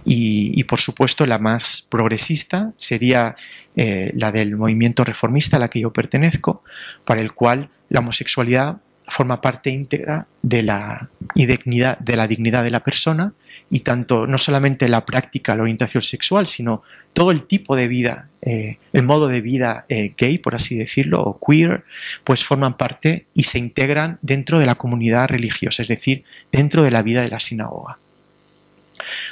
Y, 0.04 0.62
por 0.64 0.80
supuesto 0.80 1.24
la 1.26 1.38
más 1.38 1.86
progresista 1.90 2.72
sería 2.76 3.36
eh, 3.76 4.12
la 4.14 4.32
del 4.32 4.56
movimiento 4.56 5.04
reformista 5.04 5.56
a 5.56 5.60
la 5.60 5.68
que 5.68 5.80
yo 5.80 5.92
pertenezco, 5.92 6.62
para 7.04 7.20
el 7.20 7.32
cual 7.32 7.70
la 7.88 8.00
homosexualidad 8.00 8.78
forma 9.08 9.40
parte 9.40 9.70
íntegra 9.70 10.26
de 10.42 10.62
la, 10.62 11.08
dignidad, 11.34 11.98
de 11.98 12.16
la 12.16 12.26
dignidad 12.26 12.62
de 12.62 12.70
la 12.70 12.80
persona 12.80 13.32
y 13.70 13.80
tanto 13.80 14.26
no 14.26 14.38
solamente 14.38 14.88
la 14.88 15.04
práctica, 15.04 15.54
la 15.54 15.62
orientación 15.62 16.02
sexual, 16.02 16.46
sino 16.46 16.82
todo 17.12 17.30
el 17.30 17.44
tipo 17.44 17.76
de 17.76 17.88
vida, 17.88 18.28
eh, 18.42 18.78
el 18.92 19.02
modo 19.02 19.28
de 19.28 19.40
vida 19.40 19.84
eh, 19.88 20.14
gay, 20.16 20.38
por 20.38 20.54
así 20.54 20.76
decirlo, 20.76 21.22
o 21.22 21.38
queer, 21.38 21.84
pues 22.24 22.44
forman 22.44 22.76
parte 22.76 23.26
y 23.34 23.44
se 23.44 23.58
integran 23.58 24.18
dentro 24.22 24.58
de 24.58 24.66
la 24.66 24.74
comunidad 24.74 25.28
religiosa, 25.28 25.82
es 25.82 25.88
decir, 25.88 26.24
dentro 26.52 26.82
de 26.82 26.90
la 26.90 27.02
vida 27.02 27.22
de 27.22 27.30
la 27.30 27.40
sinagoga. 27.40 27.98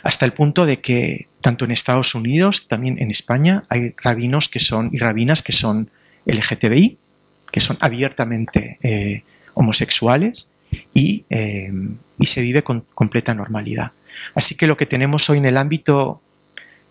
Hasta 0.02 0.24
el 0.24 0.32
punto 0.32 0.66
de 0.66 0.80
que 0.80 1.28
tanto 1.40 1.64
en 1.64 1.70
Estados 1.70 2.14
Unidos, 2.14 2.68
también 2.68 2.98
en 2.98 3.10
España, 3.10 3.64
hay 3.68 3.94
rabinos 4.02 4.48
que 4.48 4.60
son 4.60 4.90
y 4.92 4.98
rabinas 4.98 5.42
que 5.42 5.52
son 5.52 5.90
LGTBI, 6.24 6.98
que 7.50 7.60
son 7.60 7.76
abiertamente 7.80 8.78
eh, 8.82 9.22
homosexuales 9.54 10.50
y, 10.94 11.24
se 11.28 12.40
vive 12.40 12.62
con 12.62 12.84
completa 12.94 13.34
normalidad. 13.34 13.92
Así 14.34 14.56
que 14.56 14.66
lo 14.66 14.76
que 14.76 14.86
tenemos 14.86 15.28
hoy 15.30 15.38
en 15.38 15.46
el 15.46 15.56
ámbito 15.56 16.20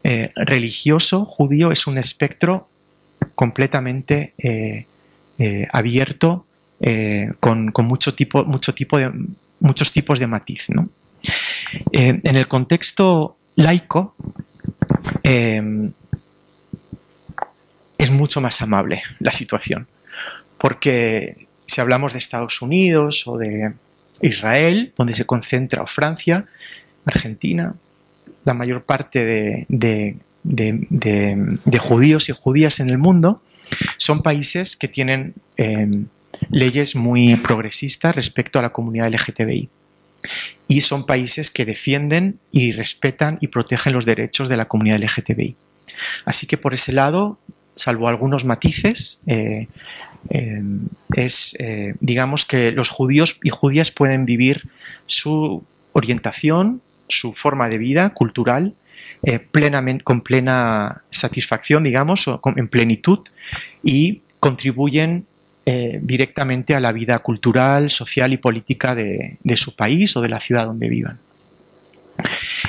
eh, 0.08 0.30
religioso 0.36 1.26
judío 1.26 1.72
es 1.72 1.88
un 1.88 1.98
espectro 1.98 2.70
completamente 3.34 4.36
eh, 4.38 4.86
eh, 5.40 5.68
abierto, 5.72 6.46
con, 7.40 7.74
mucho 7.78 8.14
tipo, 8.14 8.46
mucho 8.46 8.76
tipo 8.76 9.00
de, 9.00 9.12
muchos 9.60 9.92
tipos 9.92 10.20
de 10.20 10.28
matiz. 10.28 10.68
En 11.92 12.36
el 12.36 12.48
contexto 12.48 13.38
laico 13.56 14.16
es 17.98 18.12
mucho 18.12 18.42
más 18.42 18.62
amable 18.62 19.02
la 19.20 19.32
situación, 19.32 19.88
porque 20.58 21.48
si 21.66 21.82
hablamos 21.82 22.14
de 22.14 22.20
Estados 22.20 22.62
Unidos 22.62 23.24
o 23.28 23.38
de 23.38 23.74
Israel, 24.22 24.94
donde 24.96 25.14
se 25.14 25.26
concentra, 25.26 25.82
o 25.82 25.88
Francia, 25.88 26.46
Argentina, 27.06 27.76
la 28.44 28.54
mayor 28.54 28.84
parte 28.84 29.26
de, 29.68 30.18
judíos 31.80 32.30
y 32.30 32.32
judías 32.34 32.80
en 32.80 32.90
el 32.90 32.98
mundo 32.98 33.42
son 33.98 34.22
países 34.22 34.76
que 34.76 34.88
tienen 34.88 35.34
em, 35.58 36.06
leyes 36.52 36.96
muy 36.96 37.36
progresistas 37.36 38.16
respecto 38.16 38.60
a 38.60 38.62
la 38.62 38.72
comunidad 38.72 39.12
LGTBI. 39.12 39.70
Y 40.68 40.82
son 40.82 41.06
países 41.06 41.52
que 41.52 41.66
defienden 41.66 42.40
y 42.52 42.72
respetan 42.72 43.38
y 43.42 43.48
protegen 43.48 43.94
los 43.94 44.06
derechos 44.06 44.50
de 44.50 44.58
la 44.58 44.66
comunidad 44.66 45.00
LGTBI. 45.00 45.56
Así 46.26 46.48
que 46.48 46.58
por 46.58 46.74
ese 46.74 46.92
lado, 46.92 47.38
salvo 47.76 48.08
algunos 48.08 48.46
matices, 48.46 49.22
eh, 49.28 49.68
em, 50.30 50.88
es, 51.16 51.56
eh, 51.60 51.94
digamos 52.00 52.46
que 52.46 52.72
los 52.72 52.90
judíos 52.90 53.40
y 53.44 53.50
judías 53.50 53.92
pueden 53.92 54.26
vivir 54.26 54.70
su 55.06 55.64
orientación 55.94 56.82
su 57.08 57.34
forma 57.34 57.70
de 57.70 57.78
vida 57.78 58.10
cultural 58.12 58.74
eh, 59.24 59.40
plenamente, 59.40 60.04
con 60.04 60.22
plena 60.22 61.04
satisfacción, 61.10 61.84
digamos, 61.84 62.26
en 62.56 62.68
plenitud, 62.68 63.20
y 63.84 64.22
contribuyen 64.40 65.26
eh, 65.68 66.00
directamente 66.00 66.76
a 66.76 66.80
la 66.80 66.92
vida 66.92 67.18
cultural, 67.20 67.90
social 67.90 68.34
y 68.34 68.38
política 68.38 68.94
de, 68.94 69.38
su 69.56 69.76
país 69.76 70.16
o 70.16 70.22
de 70.22 70.30
la 70.30 70.40
ciudad 70.40 70.68
donde 70.68 70.90
vivan. 70.90 71.18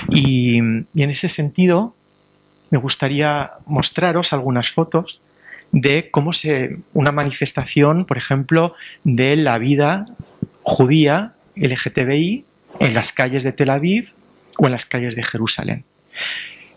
Y, 0.08 0.56
en 0.56 0.86
ese 0.94 1.28
sentido, 1.28 1.94
me 2.70 2.78
gustaría 2.78 3.52
mostraros 3.66 4.32
algunas 4.32 4.70
fotos 4.70 5.20
de 5.72 6.10
cómo 6.10 6.32
se. 6.32 6.78
una 6.94 7.12
manifestación, 7.12 8.06
por 8.06 8.16
ejemplo, 8.16 8.74
de 9.04 9.36
la 9.36 9.58
vida 9.58 10.06
judía 10.62 11.34
LGTBI 11.54 12.46
en 12.80 12.94
las 12.94 13.12
calles 13.12 13.42
de 13.42 13.52
Tel 13.52 13.70
Aviv 13.70 14.12
o 14.56 14.66
en 14.66 14.72
las 14.72 14.86
calles 14.86 15.16
de 15.16 15.22
Jerusalén. 15.22 15.84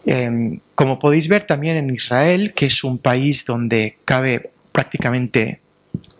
Em, 0.05 0.59
como 0.75 0.99
podéis 0.99 1.29
ver 1.29 1.43
también 1.43 1.77
en 1.77 1.95
Israel, 1.95 2.53
que 2.53 2.65
es 2.65 2.83
un 2.83 2.97
país 2.97 3.45
donde 3.45 3.97
cabe 4.03 4.49
prácticamente 4.73 5.61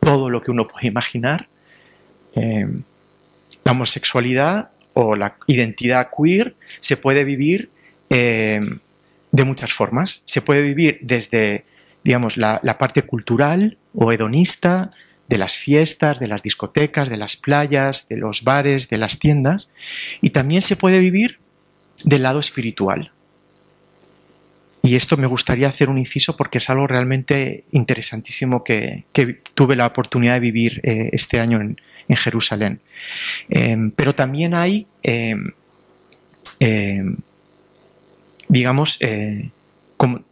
todo 0.09 0.29
lo 0.29 0.41
que 0.41 0.51
uno 0.51 0.67
puede 0.67 0.87
imaginar, 0.87 1.47
em, 2.33 2.83
la 3.63 3.71
homosexualidad 3.73 4.69
o 4.93 5.15
la 5.15 5.37
identidad 5.45 6.09
queer 6.09 6.55
se 6.79 6.97
puede 6.97 7.23
vivir 7.23 7.69
em, 8.09 8.79
de 9.31 9.43
muchas 9.43 9.71
formas. 9.71 10.23
Se 10.25 10.41
puede 10.41 10.63
vivir 10.63 10.97
desde, 11.03 11.65
digamos, 12.03 12.37
la 12.37 12.77
parte 12.79 13.03
cultural 13.03 13.77
o 13.93 14.11
hedonista, 14.11 14.91
de 15.29 15.37
las 15.37 15.57
fiestas, 15.57 16.19
de 16.19 16.27
las 16.27 16.41
discotecas, 16.41 17.07
de 17.07 17.17
las 17.17 17.37
playas, 17.37 18.07
de 18.09 18.17
los 18.17 18.43
bares, 18.43 18.89
de 18.89 18.97
las 18.97 19.19
tiendas, 19.19 19.69
y 20.21 20.31
también 20.31 20.63
se 20.63 20.75
puede 20.75 20.99
vivir 20.99 21.37
del 22.03 22.23
lado 22.23 22.39
espiritual. 22.39 23.11
Y 24.89 24.95
esto 24.95 25.17
me 25.17 25.27
gustaría 25.27 25.67
hacer 25.67 25.87
un 25.87 25.99
inciso 25.99 26.35
porque 26.35 26.57
es 26.57 26.67
algo 26.67 26.87
realmente 26.87 27.63
interesantísimo 27.71 28.63
que, 28.63 29.05
tuve 29.53 29.75
la 29.75 29.85
oportunidad 29.85 30.33
de 30.33 30.39
vivir 30.39 30.81
eh, 30.83 31.11
este 31.13 31.39
año 31.39 31.61
en, 31.61 31.77
Jerusalén. 32.09 32.81
Em, 33.49 33.91
pero 33.91 34.15
también 34.15 34.55
hay, 34.55 34.87
em, 35.03 35.51
em, 36.59 37.17
digamos, 38.47 38.97
eh, 39.01 39.51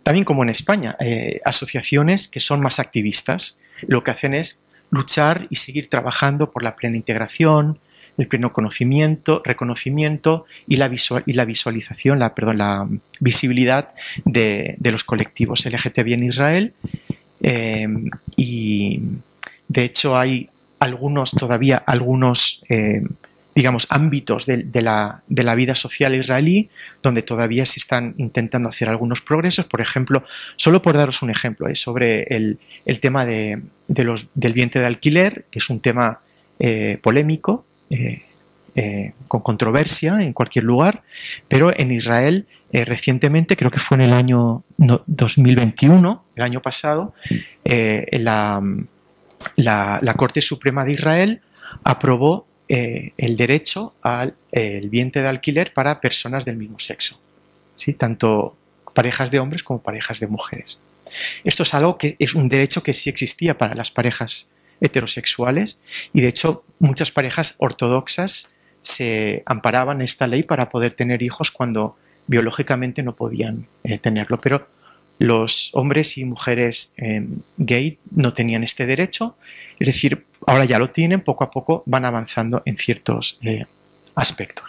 también 0.01 0.25
como 0.25 0.41
en 0.41 0.49
España, 0.49 0.97
eh, 0.99 1.39
asociaciones 1.45 2.27
que 2.27 2.39
son 2.39 2.59
más 2.59 2.79
activistas. 2.79 3.61
Lo 3.85 4.03
que 4.03 4.09
hacen 4.09 4.33
es 4.33 4.63
luchar 4.89 5.45
y 5.51 5.57
seguir 5.57 5.87
trabajando 5.87 6.49
por 6.49 6.63
la 6.63 6.75
plena 6.75 6.97
integración, 6.97 7.77
el 8.17 8.27
pleno 8.27 8.53
conocimiento, 8.53 9.41
reconocimiento 9.43 10.45
y 10.67 10.77
la, 10.77 10.91
y 11.25 11.33
la 11.33 11.45
visualización, 11.45 12.19
la, 12.19 12.33
perdón, 12.33 12.57
la 12.57 12.87
visibilidad 13.19 13.89
de, 14.25 14.77
los 14.81 15.03
colectivos 15.03 15.65
LGTB 15.65 16.13
en 16.13 16.23
Israel. 16.23 16.73
Em, 17.41 18.09
y 18.35 19.01
de 19.67 19.83
hecho 19.83 20.17
hay 20.17 20.49
algunos, 20.79 21.31
todavía 21.31 21.77
algunos 21.77 22.63
em, 22.69 23.07
digamos, 23.57 23.87
ámbitos 23.89 24.45
de, 24.45 24.81
la, 24.83 25.23
vida 25.55 25.73
social 25.73 26.13
israelí 26.13 26.69
donde 27.01 27.23
todavía 27.23 27.65
se 27.65 27.79
están 27.79 28.13
intentando 28.19 28.69
hacer 28.69 28.87
algunos 28.87 29.21
progresos. 29.21 29.65
Por 29.65 29.81
ejemplo, 29.81 30.23
solo 30.57 30.83
por 30.83 30.95
daros 30.95 31.23
un 31.23 31.31
ejemplo, 31.31 31.67
es 31.67 31.79
sobre 31.79 32.21
el, 32.29 32.59
tema 32.99 33.25
de, 33.25 33.63
los, 33.87 34.27
del 34.35 34.53
vientre 34.53 34.81
de 34.81 34.85
alquiler, 34.85 35.45
que 35.49 35.57
es 35.57 35.71
un 35.71 35.79
tema 35.79 36.19
eh, 36.59 36.99
polémico, 37.01 37.65
eh, 37.89 38.23
eh, 38.75 39.13
con 39.27 39.41
controversia 39.41 40.21
en 40.21 40.33
cualquier 40.33 40.65
lugar, 40.65 41.03
pero 41.47 41.77
en 41.77 41.91
Israel 41.91 42.47
recientemente, 42.71 43.55
creo 43.55 43.71
que 43.71 43.79
fue 43.79 43.95
en 43.95 44.01
el 44.01 44.13
año 44.13 44.61
2021, 44.77 46.25
el 46.35 46.43
año 46.43 46.61
pasado, 46.61 47.13
la, 48.11 48.61
Corte 50.17 50.41
Suprema 50.41 50.83
de 50.85 50.93
Israel 50.93 51.41
aprobó 51.83 52.45
eh, 52.69 53.13
el 53.17 53.37
derecho 53.37 53.95
al 54.01 54.35
el 54.51 54.89
de 54.89 55.27
alquiler 55.27 55.73
para 55.73 56.01
personas 56.01 56.43
del 56.43 56.57
mismo 56.57 56.79
sexo, 56.79 57.19
¿sí? 57.75 57.93
tanto 57.93 58.57
parejas 58.93 59.31
de 59.31 59.39
hombres 59.39 59.63
como 59.63 59.81
parejas 59.81 60.19
de 60.19 60.27
mujeres. 60.27 60.81
Esto 61.43 61.63
es 61.63 61.73
algo 61.73 61.97
que 61.97 62.15
es 62.19 62.35
un 62.35 62.49
derecho 62.49 62.83
que 62.83 62.93
sí 62.93 63.09
existía 63.09 63.57
para 63.57 63.75
las 63.75 63.91
parejas 63.91 64.55
heterosexuales 64.81 65.81
y 66.13 66.21
de 66.21 66.27
hecho 66.27 66.63
muchas 66.79 67.11
parejas 67.11 67.55
ortodoxas 67.59 68.55
se 68.81 69.43
amparaban 69.45 70.01
esta 70.01 70.27
ley 70.27 70.43
para 70.43 70.69
poder 70.69 70.93
tener 70.93 71.23
hijos 71.23 71.51
cuando 71.51 71.97
biológicamente 72.27 73.03
no 73.03 73.15
podían 73.15 73.67
eh, 73.83 73.97
tenerlo, 73.97 74.37
pero 74.41 74.67
los 75.19 75.71
hombres 75.73 76.17
y 76.17 76.25
mujeres 76.25 76.93
eh, 76.97 77.25
gay 77.57 77.97
no 78.11 78.33
tenían 78.33 78.63
este 78.63 78.85
derecho, 78.85 79.35
es 79.79 79.87
decir, 79.87 80.25
ahora 80.45 80.65
ya 80.65 80.79
lo 80.79 80.89
tienen, 80.89 81.21
poco 81.21 81.43
a 81.43 81.51
poco 81.51 81.83
van 81.85 82.05
avanzando 82.05 82.61
en 82.65 82.75
ciertos 82.75 83.39
eh, 83.41 83.65
aspectos. 84.15 84.65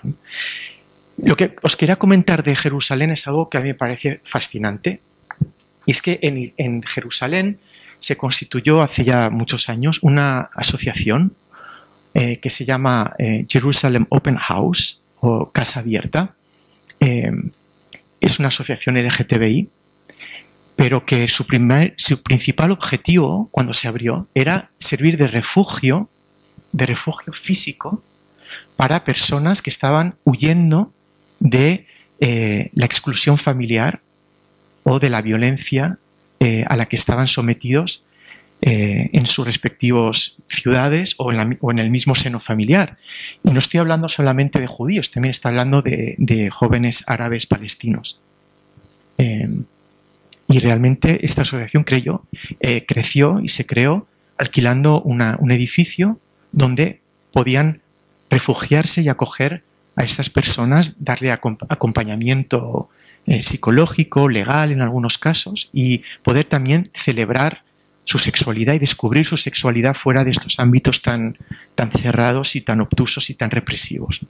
Lo 1.19 1.37
que 1.37 1.57
os 1.63 1.77
quería 1.77 1.97
comentar 1.97 2.43
de 2.43 2.55
Jerusalén 2.55 3.11
es 3.11 3.27
algo 3.27 3.49
que 3.51 3.59
a 3.59 3.61
mí 3.61 3.69
me 3.69 3.75
parece 3.75 4.21
fascinante, 4.25 5.01
y 5.85 5.91
es 5.91 6.03
que 6.03 6.19
en, 6.23 6.83
Jerusalén 6.83 7.59
se 7.99 8.17
constituyó 8.17 8.83
hace 8.83 9.05
ya 9.05 9.31
muchos 9.31 9.69
años 9.69 9.99
una 10.03 10.51
asociación 10.55 11.35
eh, 12.15 12.39
que 12.39 12.51
se 12.51 12.65
llama 12.65 13.15
eh, 13.19 13.47
Jerusalem 13.49 14.07
Open 14.11 14.37
House 14.37 15.03
o 15.21 15.51
Casa 15.51 15.81
Abierta. 15.81 16.35
es 18.21 18.39
una 18.41 18.49
asociación 18.49 18.97
LGTBI 18.97 19.69
pero 20.79 21.05
que 21.05 21.27
su, 21.27 21.45
su 21.97 22.23
principal 22.23 22.71
objetivo 22.71 23.49
cuando 23.51 23.75
se 23.75 23.89
abrió 23.89 24.29
era 24.33 24.71
servir 24.79 25.17
de 25.17 25.27
refugio, 25.27 26.09
de 26.71 26.87
refugio 26.87 27.33
físico, 27.33 28.01
para 28.77 29.03
personas 29.03 29.61
que 29.61 29.71
estaban 29.71 30.15
huyendo 30.23 30.93
de 31.41 31.89
eh, 32.21 32.71
la 32.75 32.87
exclusión 32.87 33.39
familiar 33.39 34.03
o 34.85 35.01
de 35.01 35.11
la 35.11 35.21
violencia 35.21 35.99
eh, 36.39 36.65
a 36.69 36.77
la 36.77 36.87
que 36.87 36.95
estaban 36.95 37.27
sometidos 37.27 38.07
eh, 38.61 39.11
en 39.13 39.27
sus 39.27 39.47
respectivos 39.47 40.39
ciudades 40.49 41.15
o 41.19 41.33
en, 41.33 41.79
el 41.79 41.91
mismo 41.91 42.15
seno 42.15 42.41
familiar. 42.41 42.99
Y 43.45 43.51
no 43.51 43.59
estoy 43.59 43.81
hablando 43.81 44.09
solamente 44.09 44.61
de 44.61 44.67
judíos, 44.67 45.11
también 45.11 45.31
estoy 45.31 45.51
hablando 45.51 45.83
de, 45.83 46.51
jóvenes 46.53 47.05
árabes 47.07 47.47
palestinos. 47.47 48.21
Y 50.49 50.61
realmente 50.61 51.25
esta 51.25 51.43
asociación 51.43 51.85
creyó, 51.85 52.25
eh, 52.61 52.87
creció 52.87 53.41
y 53.43 53.49
se 53.49 53.67
creó 53.67 54.07
alquilando 54.39 55.03
un 55.03 55.51
edificio 55.51 56.19
donde 56.53 57.01
podían 57.33 57.83
refugiarse 58.31 59.03
y 59.03 59.09
acoger 59.09 59.63
a 59.97 60.05
estas 60.05 60.31
personas, 60.31 60.97
darle 61.01 61.33
acompañamiento 61.33 62.89
eh, 63.27 63.43
psicológico, 63.43 64.29
legal 64.29 64.73
en 64.73 64.81
algunos 64.81 65.19
casos, 65.19 65.71
y 65.73 66.03
poder 66.23 66.47
también 66.47 66.91
celebrar 66.95 67.63
su 68.09 68.17
sexualidad 68.17 68.73
y 68.73 68.79
descubrir 68.79 69.27
su 69.27 69.37
sexualidad 69.37 69.93
fuera 69.93 70.25
de 70.25 70.31
estos 70.31 70.59
ámbitos 70.61 71.03
tan, 71.03 71.37
tan 71.75 71.93
cerrados 71.93 72.57
y 72.57 72.63
tan 72.63 72.81
obtusos 72.81 73.29
y 73.29 73.35
tan 73.35 73.51
represivos. 73.51 74.21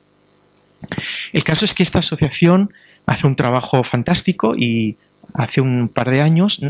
El 1.33 1.45
caso 1.45 1.65
es 1.65 1.75
que 1.75 1.85
esta 1.85 2.01
asociación 2.01 2.73
hace 3.07 3.29
un 3.29 3.37
trabajo 3.37 3.85
fantástico 3.85 4.57
y 4.57 4.97
hace 5.33 5.61
un 5.61 5.89
par 5.89 6.11
de 6.11 6.23
años 6.23 6.61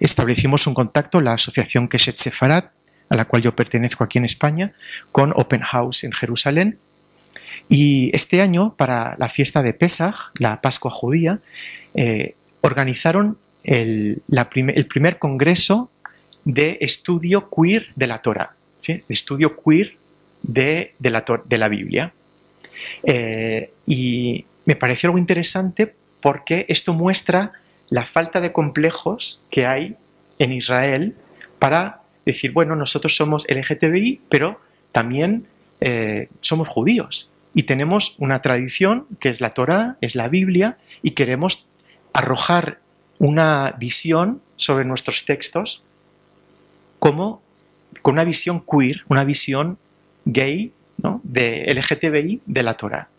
establecimos 0.00 0.66
un 0.66 0.74
contacto, 0.74 1.22
la 1.22 1.32
asociación 1.32 1.88
Keshet 1.88 2.18
Sefarat, 2.18 2.72
a 3.08 3.16
la 3.16 3.24
cual 3.24 3.40
yo 3.40 3.56
pertenezco 3.56 4.04
aquí 4.04 4.18
en 4.18 4.26
España, 4.26 4.74
con 5.12 5.32
Open 5.36 5.62
House 5.62 6.04
en 6.04 6.12
Jerusalén. 6.12 6.78
Y 7.70 8.10
este 8.14 8.42
año, 8.42 8.74
para 8.76 9.16
la 9.18 9.30
fiesta 9.30 9.62
de 9.62 9.72
Pesach, 9.72 10.30
la 10.34 10.60
Pascua 10.60 10.90
judía, 10.90 11.40
eh, 11.94 12.34
organizaron 12.60 13.38
el, 13.62 14.22
primer 14.90 15.18
congreso 15.18 15.90
de 16.44 16.78
estudio 16.80 17.48
queer 17.50 17.88
de 17.96 18.06
la 18.06 18.20
Torah, 18.20 18.54
de 18.86 19.04
estudio 19.08 19.56
queer 19.62 19.96
de, 20.42 20.94
la, 21.00 21.24
de 21.44 21.58
la, 21.58 21.68
Biblia. 21.68 22.12
Eh, 23.02 23.72
y 23.86 24.44
me 24.64 24.76
pareció 24.76 25.08
algo 25.08 25.18
interesante 25.18 25.94
porque 26.20 26.66
esto 26.68 26.92
muestra 26.92 27.52
la 27.88 28.04
falta 28.04 28.40
de 28.40 28.52
complejos 28.52 29.42
que 29.50 29.66
hay 29.66 29.96
en 30.38 30.52
Israel 30.52 31.14
para 31.58 32.02
decir, 32.24 32.52
bueno, 32.52 32.76
nosotros 32.76 33.16
somos 33.16 33.46
LGTBI, 33.48 34.20
pero 34.28 34.60
también 34.92 35.46
eh, 35.80 36.28
somos 36.40 36.68
judíos 36.68 37.32
y 37.54 37.64
tenemos 37.64 38.16
una 38.18 38.42
tradición 38.42 39.06
que 39.20 39.28
es 39.28 39.40
la 39.40 39.50
Torah, 39.50 39.96
es 40.00 40.14
la 40.14 40.28
Biblia, 40.28 40.78
y 41.02 41.12
queremos 41.12 41.66
arrojar 42.12 42.80
una 43.18 43.76
visión 43.78 44.42
sobre 44.56 44.84
nuestros 44.84 45.24
textos 45.24 45.84
como 47.04 47.42
con 48.00 48.14
una 48.14 48.24
visión 48.24 48.64
queer, 48.64 49.04
una 49.08 49.24
visión 49.24 49.76
gay, 50.24 50.72
¿no? 50.96 51.20
de 51.22 51.66
LGTBI 51.74 52.40
de 52.46 52.62
la 52.62 52.78
Torah. 52.78 53.10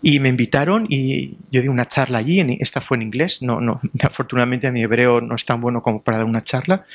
Y 0.00 0.20
me 0.20 0.30
invitaron 0.30 0.86
y 0.88 1.36
yo 1.50 1.60
di 1.60 1.68
una 1.68 1.86
charla 1.86 2.16
allí, 2.16 2.40
esta 2.60 2.80
fue 2.80 2.96
en 2.96 3.02
inglés, 3.02 3.42
no, 3.42 3.60
no, 3.60 3.78
afortunadamente 4.02 4.72
mi 4.72 4.80
hebreo 4.80 5.20
no 5.20 5.36
es 5.36 5.44
tan 5.44 5.60
bueno 5.60 5.82
como 5.82 6.00
para 6.00 6.16
dar 6.16 6.26
una 6.26 6.42
charla, 6.42 6.86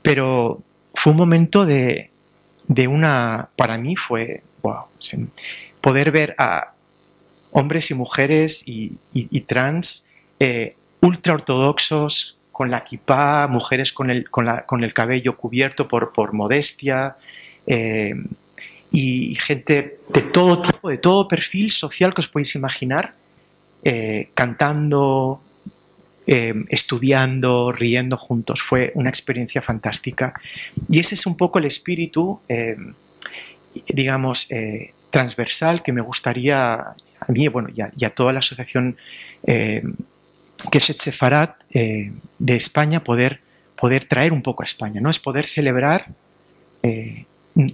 pero 0.00 0.62
fue 0.94 1.10
un 1.10 1.18
momento 1.18 1.66
de, 1.66 2.12
de 2.68 2.86
una, 2.86 3.48
para 3.56 3.76
mí 3.76 3.96
fue, 3.96 4.44
wow, 4.62 4.84
poder 5.80 6.12
ver 6.12 6.36
a 6.38 6.72
hombres 7.50 7.90
y 7.90 7.94
mujeres 7.94 8.62
y, 8.64 8.92
trans 9.48 10.08
eh, 10.38 10.76
ultra 11.00 11.34
ortodoxos 11.34 12.39
con 12.60 12.70
la 12.70 12.84
kipá, 12.84 13.48
mujeres 13.48 13.90
con 13.90 14.10
el, 14.10 14.28
con, 14.28 14.44
la, 14.44 14.66
con 14.66 14.84
el 14.84 14.92
cabello 14.92 15.34
cubierto 15.34 15.88
por, 15.88 16.12
por 16.12 16.34
modestia, 16.34 17.16
eh, 17.66 18.12
y 18.90 19.34
gente 19.36 20.00
de 20.12 20.20
todo 20.20 20.60
tipo, 20.60 20.90
de 20.90 20.98
todo 20.98 21.26
perfil 21.26 21.72
social 21.72 22.12
que 22.12 22.20
os 22.20 22.28
podéis 22.28 22.54
imaginar, 22.56 23.14
eh, 23.82 24.28
cantando, 24.34 25.40
eh, 26.26 26.52
estudiando, 26.68 27.72
riendo 27.72 28.18
juntos. 28.18 28.60
Fue 28.60 28.92
una 28.94 29.08
experiencia 29.08 29.62
fantástica. 29.62 30.34
Y 30.86 30.98
ese 30.98 31.14
es 31.14 31.24
un 31.24 31.38
poco 31.38 31.60
el 31.60 31.64
espíritu, 31.64 32.40
eh, 32.46 32.76
digamos, 33.88 34.48
transversal 35.08 35.82
que 35.82 35.94
me 35.94 36.02
gustaría 36.02 36.74
a 36.74 37.32
mí 37.32 37.48
bueno, 37.48 37.70
y, 37.74 38.04
a, 38.04 38.10
toda 38.10 38.34
la 38.34 38.40
asociación 38.40 38.98
que 39.46 40.78
es 40.78 40.90
Etzefarat 40.90 41.54
de 42.40 42.56
España 42.56 43.04
poder, 43.04 43.40
poder 43.76 44.04
traer 44.06 44.32
un 44.32 44.42
poco 44.42 44.64
a 44.64 44.64
España, 44.64 45.00
¿no? 45.00 45.10
Es 45.10 45.20
poder 45.20 45.46
celebrar 45.46 46.08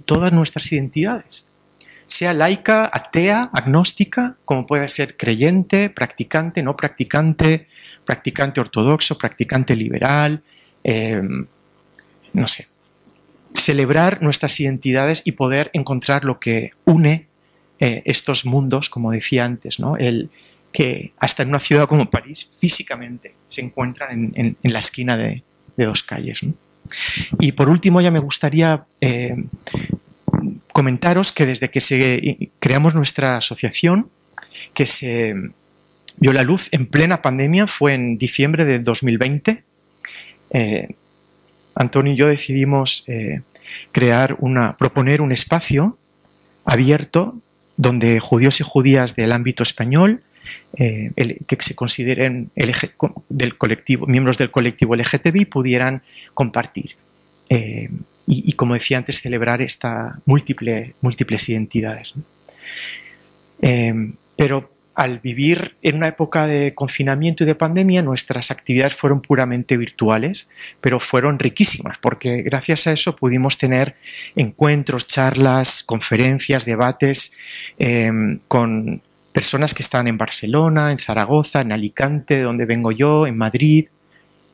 todas 0.05 0.33
nuestras 0.33 0.71
identidades, 0.71 1.49
sea 2.05 2.33
laica, 2.33 2.89
atea, 2.91 3.49
agnóstica, 3.53 4.35
como 4.45 4.67
puede 4.67 4.87
ser 4.89 5.17
creyente, 5.17 5.89
practicante, 5.89 6.61
no 6.61 6.75
practicante, 6.75 7.67
practicante 8.05 8.59
ortodoxo, 8.61 9.17
practicante 9.17 9.75
liberal, 9.75 10.43
em, 10.83 11.47
no 12.33 12.47
sé. 12.47 12.67
Celebrar 13.53 14.21
nuestras 14.21 14.59
identidades 14.59 15.21
y 15.25 15.33
poder 15.33 15.69
encontrar 15.73 16.23
lo 16.23 16.39
que 16.39 16.71
une 16.85 17.27
eh, 17.79 18.01
estos 18.05 18.45
mundos, 18.45 18.89
como 18.89 19.11
decía 19.11 19.45
antes, 19.45 19.79
¿no? 19.79 19.97
El, 19.97 20.29
que 20.71 21.13
hasta 21.17 21.43
en 21.43 21.49
una 21.49 21.59
ciudad 21.59 21.87
como 21.87 22.09
París 22.09 22.51
físicamente 22.59 23.33
se 23.47 23.61
encuentran 23.61 24.33
en, 24.35 24.57
la 24.63 24.79
esquina 24.79 25.17
de, 25.17 25.43
dos 25.77 26.03
calles. 26.03 26.41
Y 27.39 27.51
por 27.51 27.69
último, 27.69 28.01
ya 28.01 28.11
me 28.11 28.19
gustaría 28.19 28.85
eh, 29.01 29.35
comentaros 30.71 31.31
que 31.31 31.45
desde 31.45 31.69
que 31.69 32.49
creamos 32.59 32.95
nuestra 32.95 33.37
asociación, 33.37 34.09
que 34.73 34.85
se 34.85 35.35
vio 36.17 36.33
la 36.33 36.43
luz 36.43 36.69
en 36.71 36.85
plena 36.87 37.21
pandemia, 37.21 37.67
fue 37.67 37.93
en 37.93 38.17
diciembre 38.17 38.65
de 38.65 38.79
2020, 38.79 39.63
eh, 40.51 40.95
Antonio 41.75 42.13
y 42.13 42.15
yo 42.15 42.27
decidimos 42.27 43.03
eh, 43.07 43.41
crear 43.91 44.35
una, 44.39 44.77
proponer 44.77 45.21
un 45.21 45.31
espacio 45.31 45.97
abierto 46.65 47.39
donde 47.75 48.19
judíos 48.19 48.59
y 48.59 48.63
judías 48.63 49.15
del 49.15 49.31
ámbito 49.31 49.63
español 49.63 50.23
eh, 50.77 51.11
que 51.47 51.57
se 51.59 51.75
consideren 51.75 52.51
del 53.29 53.57
colectivo, 53.57 54.05
miembros 54.05 54.37
del 54.37 54.51
colectivo 54.51 54.95
LGTBI 54.95 55.45
pudieran 55.45 56.03
compartir. 56.33 56.95
Eh, 57.49 57.89
y, 58.29 58.51
como 58.53 58.73
decía 58.73 58.97
antes, 58.97 59.21
celebrar 59.21 59.61
estas 59.61 60.15
múltiple, 60.25 60.93
múltiples 60.99 61.47
identidades. 61.47 62.13
Eh, 63.61 64.11
pero 64.35 64.69
al 64.93 65.19
vivir 65.19 65.75
en 65.81 65.95
una 65.95 66.09
época 66.09 66.45
de 66.45 66.75
confinamiento 66.75 67.43
y 67.43 67.47
de 67.47 67.55
pandemia, 67.55 68.01
nuestras 68.01 68.51
actividades 68.51 68.95
fueron 68.95 69.21
puramente 69.21 69.77
virtuales, 69.77 70.49
pero 70.81 70.99
fueron 70.99 71.39
riquísimas, 71.39 71.99
porque 71.99 72.41
gracias 72.41 72.87
a 72.87 72.91
eso 72.91 73.15
pudimos 73.15 73.57
tener 73.57 73.95
encuentros, 74.35 75.07
charlas, 75.07 75.83
conferencias, 75.83 76.65
debates 76.65 77.37
con 78.47 79.01
personas 79.37 79.75
que 79.75 79.83
están 79.83 80.07
en 80.07 80.17
Barcelona, 80.17 80.91
en 80.91 80.97
Zaragoza, 80.97 81.61
en 81.61 81.71
Alicante, 81.71 82.37
de 82.37 82.41
donde 82.41 82.65
vengo 82.65 82.91
yo, 82.91 83.27
en 83.27 83.37
Madrid, 83.37 83.85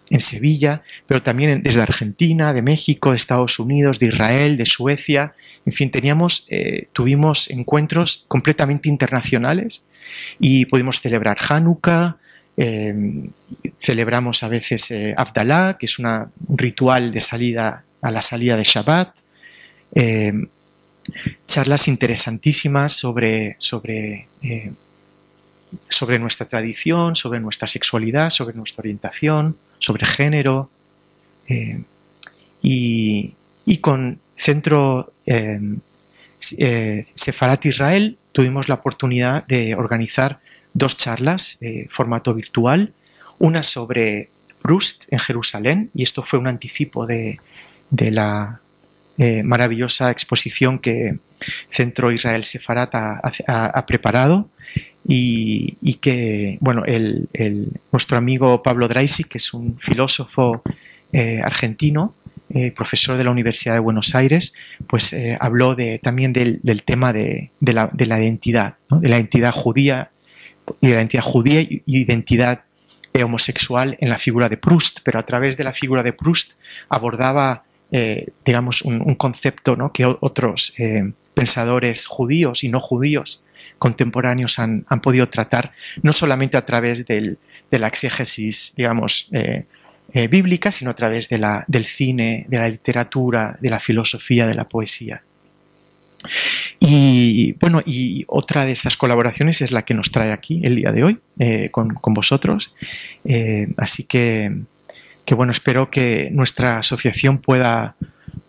en 0.10 0.20
Sevilla, 0.20 0.84
pero 1.08 1.24
también 1.24 1.64
desde 1.64 1.82
Argentina, 1.82 2.52
de 2.52 2.62
México, 2.62 3.12
de 3.12 3.16
Estados 3.16 3.60
Unidos, 3.60 3.98
de 3.98 4.08
Israel, 4.08 4.58
de 4.58 4.66
Suecia. 4.66 5.36
En 5.66 5.72
fin, 5.72 5.90
teníamos, 5.90 6.48
eh, 6.50 6.90
tuvimos 6.92 7.50
encuentros 7.50 8.26
completamente 8.28 8.90
internacionales 8.90 9.88
y 10.38 10.66
pudimos 10.66 11.00
celebrar 11.00 11.38
Hanukkah, 11.48 12.18
em, 12.58 13.30
celebramos 13.80 14.44
a 14.44 14.50
veces 14.50 14.92
eh, 14.92 15.16
Abdalá, 15.16 15.78
que 15.80 15.86
es 15.86 15.98
un 15.98 16.08
ritual 16.58 17.14
de 17.14 17.22
salida 17.22 17.86
a 18.02 18.12
la 18.12 18.22
salida 18.22 18.58
de 18.58 18.66
Shabbat. 18.66 19.18
Charlas 21.48 21.88
interesantísimas 21.88 22.94
sobre, 22.94 23.56
sobre, 23.60 24.28
eh, 24.42 24.72
sobre 25.90 26.20
nuestra 26.20 26.48
tradición, 26.48 27.16
sobre 27.16 27.40
nuestra 27.40 27.68
sexualidad, 27.68 28.30
sobre 28.30 28.56
nuestra 28.56 28.82
orientación, 28.82 29.58
sobre 29.80 30.06
género. 30.06 30.70
Eh, 31.48 31.84
y, 32.62 33.36
con 33.82 34.20
Centro 34.36 35.12
eh, 35.26 35.60
Sefarat 36.38 37.66
Israel 37.66 38.18
tuvimos 38.32 38.70
la 38.70 38.76
oportunidad 38.76 39.46
de 39.48 39.76
organizar 39.76 40.40
dos 40.74 40.96
charlas, 40.98 41.60
formato 41.90 42.34
virtual, 42.34 42.94
una 43.40 43.62
sobre 43.62 44.30
Proust 44.62 45.06
en 45.12 45.20
Jerusalén, 45.20 45.92
y 45.94 46.04
esto 46.04 46.24
fue 46.24 46.40
un 46.40 46.48
anticipo 46.48 47.06
de 47.06 47.40
la 47.92 48.63
eh, 49.20 49.44
maravillosa 49.44 50.10
exposición 50.10 50.80
que 50.80 51.20
Centro 51.70 52.12
Israel 52.12 52.46
Sefarat 52.46 52.96
ha, 52.96 53.86
preparado 53.86 54.50
y, 55.08 55.76
que, 56.02 56.58
bueno, 56.62 56.84
el, 56.86 57.28
nuestro 57.92 58.18
amigo 58.18 58.64
Pablo 58.64 58.88
Draisi, 58.88 59.26
que 59.26 59.38
es 59.38 59.54
un 59.54 59.78
filósofo 59.78 60.64
eh, 61.12 61.42
argentino, 61.44 62.16
eh, 62.50 62.72
profesor 62.72 63.18
de 63.18 63.24
la 63.24 63.30
Universidad 63.30 63.76
de 63.76 63.82
Buenos 63.82 64.16
Aires, 64.16 64.56
pues 64.88 65.16
habló 65.40 65.76
también 66.02 66.34
del, 66.34 66.84
tema 66.84 67.14
de, 67.14 67.52
la, 67.62 67.90
identidad, 68.20 68.78
de 68.90 69.10
la 69.10 69.18
identidad 69.18 69.52
judía 69.52 70.10
y 70.82 70.88
de 70.88 70.94
la 70.94 71.02
identidad 71.02 71.24
judía 71.24 71.62
y 71.62 71.84
identidad 71.86 72.64
homosexual 73.22 73.96
en 74.00 74.10
la 74.10 74.18
figura 74.18 74.50
de 74.50 74.58
Proust, 74.58 75.02
pero 75.04 75.20
a 75.20 75.24
través 75.24 75.56
de 75.56 75.66
la 75.66 75.74
figura 75.74 76.02
de 76.02 76.14
Proust 76.14 76.54
abordaba 76.90 77.64
eh, 77.96 78.30
digamos, 78.44 78.82
un, 78.82 79.14
concepto 79.14 79.78
que 79.94 80.04
otros 80.04 80.74
eh, 80.80 81.14
pensadores 81.36 82.08
judíos 82.08 82.64
y 82.64 82.70
no 82.70 82.80
judíos 82.80 83.44
contemporáneos 83.78 84.58
han, 84.58 84.84
podido 85.04 85.30
tratar, 85.30 85.74
no 86.02 86.12
solamente 86.12 86.58
a 86.58 86.66
través 86.66 87.06
de 87.06 87.38
la 87.70 87.88
exégesis, 87.88 88.74
digamos, 88.76 89.30
eh, 89.32 89.66
bíblica, 90.28 90.72
sino 90.72 90.90
a 90.90 90.96
través 90.96 91.30
de 91.30 91.38
la, 91.38 91.66
del 91.68 91.86
cine, 91.86 92.48
de 92.50 92.58
la 92.58 92.68
literatura, 92.68 93.58
de 93.62 93.70
la 93.70 93.80
filosofía, 93.80 94.48
de 94.48 94.56
la 94.56 94.68
poesía. 94.68 95.22
Y 96.80 97.54
bueno, 97.60 97.82
y 97.86 98.24
otra 98.28 98.66
de 98.66 98.72
estas 98.72 98.98
colaboraciones 98.98 99.62
es 99.62 99.72
la 99.72 99.84
que 99.84 99.94
nos 99.94 100.12
trae 100.12 100.32
aquí 100.32 100.62
el 100.64 100.78
día 100.78 100.92
de 100.92 101.04
hoy 101.04 101.20
con, 101.70 101.94
con, 101.94 102.14
vosotros. 102.16 102.74
así 103.78 104.06
que 104.06 104.64
que 105.26 105.36
bueno, 105.36 105.52
espero 105.52 105.90
que 105.90 106.30
nuestra 106.32 106.80
asociación 106.80 107.38
pueda 107.38 107.96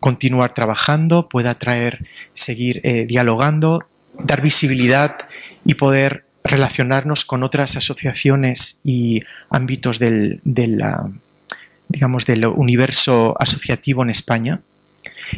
continuar 0.00 0.52
trabajando, 0.52 1.28
pueda 1.28 1.54
traer, 1.54 2.06
seguir 2.34 2.80
eh, 2.84 3.06
dialogando, 3.06 3.84
dar 4.18 4.42
visibilidad 4.42 5.16
y 5.64 5.74
poder 5.74 6.24
relacionarnos 6.42 7.24
con 7.24 7.42
otras 7.42 7.76
asociaciones 7.76 8.80
y 8.84 9.22
ámbitos 9.48 9.98
del, 9.98 10.40
digamos, 11.88 12.26
del 12.26 12.44
universo 12.46 13.34
asociativo 13.40 14.02
en 14.02 14.10
España 14.10 14.60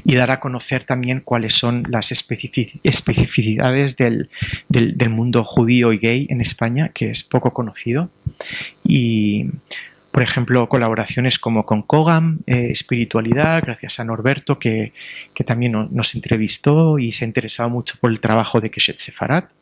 y 0.05 0.16
dar 0.16 0.32
a 0.32 0.41
conocer 0.41 0.82
también 0.82 1.20
cuáles 1.20 1.55
son 1.55 1.84
las 1.89 2.11
especificidades 2.11 3.97
del, 3.97 4.30
del, 4.68 5.11
mundo 5.11 5.45
judío 5.45 5.93
y 5.93 5.99
gay 5.99 6.26
en 6.28 6.41
España, 6.41 6.89
que 6.93 7.11
es 7.11 7.22
poco 7.22 7.53
conocido. 7.53 8.11
Y 8.84 9.51
por 10.16 10.22
ejemplo, 10.22 10.66
colaboraciones 10.66 11.38
como 11.38 11.66
con 11.66 11.82
Kogam, 11.82 12.38
eh, 12.46 12.68
Espiritualidad, 12.70 13.62
gracias 13.62 14.00
a 14.00 14.04
Norberto, 14.04 14.58
que, 14.58 14.94
también 15.44 15.72
nos 15.90 16.14
entrevistó 16.14 16.98
y 16.98 17.12
se 17.12 17.26
ha 17.26 17.28
interesado 17.28 17.68
mucho 17.68 17.96
por 18.00 18.10
el 18.10 18.18
trabajo 18.18 18.62
de 18.62 18.70
Keshet 18.70 18.98
Sefarat. 18.98 19.52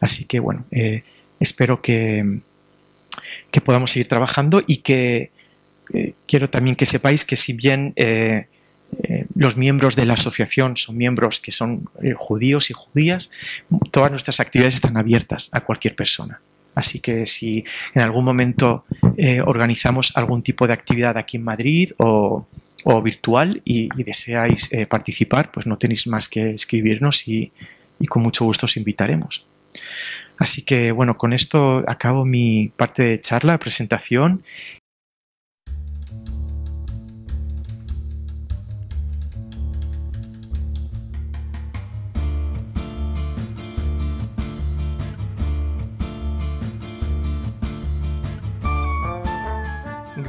Así 0.00 0.24
que, 0.24 0.40
bueno, 0.40 0.64
eh, 0.70 1.02
espero 1.40 1.82
que, 1.82 2.40
que, 3.50 3.60
podamos 3.60 3.90
seguir 3.90 4.08
trabajando 4.08 4.62
y 4.66 4.78
que 4.78 5.30
eh, 5.92 6.14
quiero 6.26 6.48
también 6.48 6.74
que 6.74 6.86
sepáis 6.86 7.26
que 7.26 7.36
si 7.36 7.52
bien 7.52 7.92
los 9.34 9.58
miembros 9.58 9.94
de 9.94 10.06
la 10.06 10.14
asociación 10.14 10.78
son 10.78 10.96
miembros 10.96 11.38
que 11.38 11.52
son 11.52 11.84
judíos 12.16 12.70
y 12.70 12.72
judías, 12.72 13.30
todas 13.90 14.10
nuestras 14.10 14.40
actividades 14.40 14.76
están 14.76 14.96
abiertas 14.96 15.50
a 15.52 15.60
cualquier 15.60 15.94
persona. 15.94 16.40
Así 16.74 17.00
que 17.00 17.26
si 17.26 17.64
en 17.94 18.02
algún 18.02 18.24
momento 18.24 18.84
eh, 19.16 19.40
organizamos 19.40 20.16
algún 20.16 20.42
tipo 20.42 20.66
de 20.66 20.72
actividad 20.72 21.16
aquí 21.18 21.36
en 21.36 21.44
Madrid 21.44 21.92
o, 21.98 22.46
virtual 23.04 23.62
y, 23.64 23.88
deseáis 24.02 24.72
eh, 24.72 24.86
participar, 24.86 25.52
pues 25.52 25.66
no 25.66 25.78
tenéis 25.78 26.06
más 26.08 26.28
que 26.28 26.50
escribirnos 26.50 27.28
y, 27.28 27.52
y 28.00 28.06
con 28.06 28.22
mucho 28.22 28.44
gusto 28.44 28.66
os 28.66 28.76
invitaremos. 28.76 29.46
Así 30.38 30.62
que 30.62 30.90
bueno, 30.90 31.16
con 31.16 31.32
esto 31.32 31.84
acabo 31.86 32.24
mi 32.24 32.72
parte 32.76 33.02
de 33.04 33.20
charla, 33.20 33.58
presentación 33.58 34.42